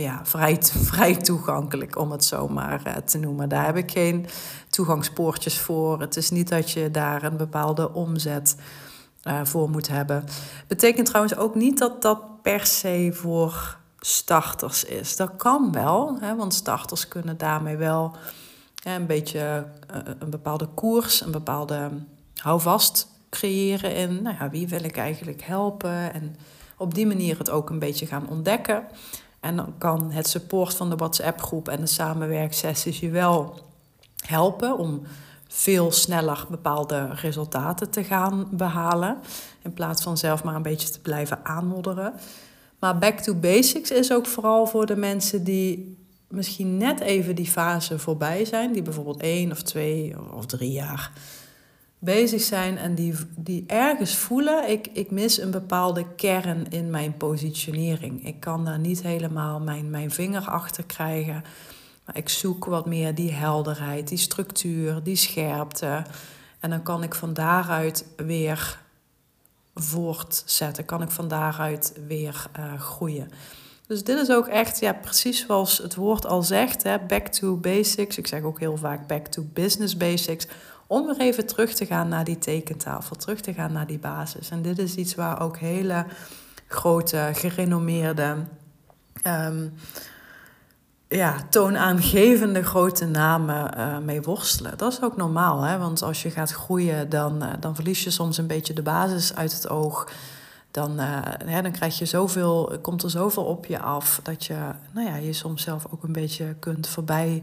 ja, 0.01 0.21
vrij, 0.25 0.59
vrij 0.93 1.17
toegankelijk, 1.17 1.99
om 1.99 2.11
het 2.11 2.25
zo 2.25 2.49
maar 2.49 2.83
uh, 2.87 2.97
te 2.97 3.19
noemen. 3.19 3.49
Daar 3.49 3.67
heb 3.67 3.77
ik 3.77 3.91
geen 3.91 4.27
toegangspoortjes 4.69 5.59
voor. 5.59 6.01
Het 6.01 6.17
is 6.17 6.31
niet 6.31 6.49
dat 6.49 6.71
je 6.71 6.91
daar 6.91 7.23
een 7.23 7.37
bepaalde 7.37 7.93
omzet 7.93 8.57
uh, 9.25 9.41
voor 9.45 9.71
moet 9.71 9.89
hebben. 9.89 10.25
Betekent 10.67 11.07
trouwens 11.07 11.37
ook 11.37 11.55
niet 11.55 11.79
dat 11.79 12.03
dat 12.03 12.43
per 12.43 12.67
se 12.67 13.11
voor 13.15 13.79
starters 14.01 14.85
is. 14.85 15.17
Dat 15.17 15.31
kan 15.37 15.73
wel, 15.73 16.17
hè, 16.21 16.37
want 16.37 16.55
starters 16.55 17.09
kunnen 17.09 17.39
daarmee 17.39 17.77
wel 17.77 18.17
hè, 18.83 18.95
een 18.95 19.07
beetje 19.07 19.67
een 20.19 20.31
bepaalde 20.31 20.67
koers, 20.75 21.21
een 21.21 21.31
bepaalde 21.31 21.91
houvast 22.35 23.09
creëren 23.31 23.95
in 23.95 24.23
nou 24.23 24.37
ja, 24.39 24.51
wie 24.51 24.69
wil 24.69 24.85
ik 24.85 24.97
eigenlijk 24.97 25.43
helpen 25.43 26.13
en 26.13 26.37
op 26.77 26.95
die 26.95 27.07
manier 27.07 27.39
het 27.39 27.51
ook 27.51 27.71
een 27.71 27.79
beetje 27.79 28.07
gaan 28.07 28.29
ontdekken. 28.29 28.85
En 29.41 29.57
dan 29.57 29.75
kan 29.79 30.11
het 30.11 30.29
support 30.29 30.75
van 30.75 30.91
de 30.91 30.97
WhatsApp-groep 30.97 31.69
en 31.69 31.81
de 31.81 31.87
samenwerksessies 31.87 33.01
je 33.01 33.11
wel 33.11 33.59
helpen 34.27 34.79
om 34.79 35.03
veel 35.49 35.93
sneller 35.93 36.47
bepaalde 36.51 37.09
resultaten 37.15 37.91
te 37.91 38.05
gaan 38.05 38.49
behalen. 38.51 39.19
In 39.63 39.73
plaats 39.73 40.03
van 40.03 40.19
zelf 40.19 40.45
maar 40.45 40.55
een 40.55 40.63
beetje 40.63 40.91
te 40.91 41.01
blijven 41.01 41.39
aanmodderen. 41.43 42.13
Maar 42.79 42.99
back 42.99 43.19
to 43.19 43.35
basics 43.35 43.91
is 43.91 44.13
ook 44.13 44.27
vooral 44.27 44.67
voor 44.67 44.87
de 44.87 44.97
mensen 44.97 45.45
die 45.45 45.99
misschien 46.29 46.77
net 46.77 47.01
even 47.01 47.35
die 47.35 47.51
fase 47.51 47.99
voorbij 47.99 48.45
zijn. 48.45 48.73
Die 48.73 48.83
bijvoorbeeld 48.83 49.21
één 49.21 49.51
of 49.51 49.63
twee 49.63 50.15
of 50.35 50.47
drie 50.47 50.73
jaar 50.73 51.13
bezig 52.01 52.41
zijn 52.41 52.79
en 52.79 52.95
die, 52.95 53.15
die 53.37 53.65
ergens 53.67 54.17
voelen, 54.17 54.71
ik, 54.71 54.87
ik 54.93 55.11
mis 55.11 55.41
een 55.41 55.51
bepaalde 55.51 56.07
kern 56.17 56.71
in 56.71 56.91
mijn 56.91 57.17
positionering. 57.17 58.27
Ik 58.27 58.41
kan 58.41 58.65
daar 58.65 58.79
niet 58.79 59.03
helemaal 59.03 59.61
mijn, 59.61 59.91
mijn 59.91 60.11
vinger 60.11 60.49
achter 60.49 60.85
krijgen. 60.85 61.45
Maar 62.05 62.17
ik 62.17 62.29
zoek 62.29 62.65
wat 62.65 62.87
meer 62.87 63.15
die 63.15 63.33
helderheid, 63.33 64.09
die 64.09 64.19
structuur, 64.19 65.03
die 65.03 65.17
scherpte. 65.17 66.05
En 66.61 66.71
dan 66.71 66.83
kan 66.83 67.03
ik 67.03 67.15
van 67.15 67.33
daaruit 67.33 68.07
weer 68.17 68.79
voortzetten? 69.75 70.85
Kan 70.85 71.03
ik 71.03 71.11
van 71.11 71.29
daaruit 71.29 71.93
weer 72.07 72.47
uh, 72.59 72.81
groeien? 72.81 73.31
Dus 73.87 74.05
dit 74.05 74.19
is 74.19 74.31
ook 74.31 74.47
echt, 74.47 74.81
ja, 74.81 74.93
precies 74.93 75.47
zoals 75.47 75.79
het 75.79 75.95
woord 75.95 76.27
al 76.27 76.43
zegt, 76.43 76.83
hè, 76.83 76.99
back 76.99 77.27
to 77.27 77.57
basics. 77.57 78.19
Ik 78.19 78.27
zeg 78.27 78.43
ook 78.43 78.61
heel 78.61 78.77
vaak 78.77 79.07
back 79.07 79.27
to 79.27 79.47
business 79.53 79.97
basics. 79.97 80.47
Om 80.91 81.07
weer 81.07 81.21
even 81.21 81.47
terug 81.47 81.75
te 81.75 81.87
gaan 81.87 82.09
naar 82.09 82.25
die 82.25 82.39
tekentafel, 82.39 83.17
terug 83.17 83.41
te 83.41 83.53
gaan 83.53 83.73
naar 83.73 83.87
die 83.87 83.99
basis. 83.99 84.51
En 84.51 84.63
dit 84.63 84.79
is 84.79 84.95
iets 84.95 85.15
waar 85.15 85.41
ook 85.41 85.59
hele 85.59 86.07
grote, 86.67 87.31
gerenommeerde, 87.33 88.37
um, 89.27 89.75
ja, 91.09 91.37
toonaangevende 91.51 92.63
grote 92.63 93.07
namen 93.07 93.79
uh, 93.79 93.99
mee 93.99 94.23
worstelen. 94.23 94.79
Dat 94.79 94.93
is 94.93 95.03
ook 95.03 95.17
normaal, 95.17 95.63
hè? 95.63 95.79
want 95.79 96.03
als 96.03 96.23
je 96.23 96.31
gaat 96.31 96.53
groeien, 96.53 97.09
dan, 97.09 97.43
uh, 97.43 97.53
dan 97.61 97.75
verlies 97.75 98.05
je 98.05 98.11
soms 98.11 98.39
een 98.39 98.47
beetje 98.47 98.73
de 98.73 98.83
basis 98.83 99.35
uit 99.35 99.53
het 99.53 99.69
oog 99.69 100.13
dan, 100.71 101.01
uh, 101.01 101.63
dan 101.63 101.73
krijg 101.73 101.99
je 101.99 102.07
zoveel, 102.07 102.79
komt 102.83 103.03
er 103.03 103.11
zoveel 103.11 103.45
op 103.45 103.67
je 103.67 103.81
af 103.81 104.21
dat 104.23 104.45
je 104.45 104.59
nou 104.93 105.07
ja, 105.07 105.17
je 105.17 105.33
soms 105.33 105.63
zelf 105.63 105.87
ook 105.91 106.03
een 106.03 106.13
beetje 106.13 106.55
kunt 106.59 106.89
voorbij 106.89 107.43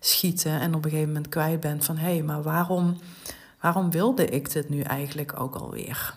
schieten 0.00 0.60
en 0.60 0.74
op 0.74 0.84
een 0.84 0.90
gegeven 0.90 1.12
moment 1.12 1.28
kwijt 1.28 1.60
bent 1.60 1.84
van 1.84 1.96
hé, 1.96 2.12
hey, 2.12 2.22
maar 2.22 2.42
waarom, 2.42 2.98
waarom 3.60 3.90
wilde 3.90 4.26
ik 4.26 4.52
dit 4.52 4.68
nu 4.68 4.80
eigenlijk 4.80 5.40
ook 5.40 5.54
alweer? 5.54 6.14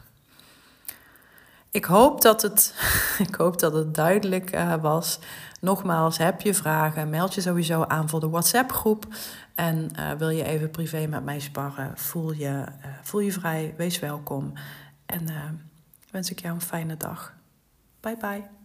Ik 1.72 1.86
hoop 1.86 2.22
dat 2.22 2.42
het, 2.42 2.76
ik 3.28 3.36
hoop 3.36 3.60
dat 3.60 3.74
het 3.74 3.96
duidelijk 3.96 4.56
uh, 4.56 4.76
was. 4.82 5.20
Nogmaals, 5.60 6.18
heb 6.18 6.42
je 6.42 6.54
vragen, 6.54 7.10
meld 7.10 7.34
je 7.34 7.42
sowieso 7.42 7.84
aan 7.84 8.10
voor 8.10 8.20
de 8.20 8.30
WhatsApp-groep. 8.30 9.06
En 9.56 9.90
uh, 10.00 10.12
wil 10.12 10.30
je 10.30 10.44
even 10.44 10.72
privé 10.72 11.08
met 11.08 11.24
mij 11.24 11.40
sparren, 11.40 11.98
voel 11.98 12.32
je, 12.32 12.64
voel 13.02 13.22
je 13.22 13.32
vrij, 13.32 13.74
wees 13.78 14.00
welkom. 14.00 14.54
En 15.06 15.28
wens 16.12 16.32
ik 16.32 16.42
jou 16.42 16.54
een 16.54 16.62
fijne 16.62 16.98
dag. 16.98 17.34
Bye 18.00 18.18
bye. 18.18 18.61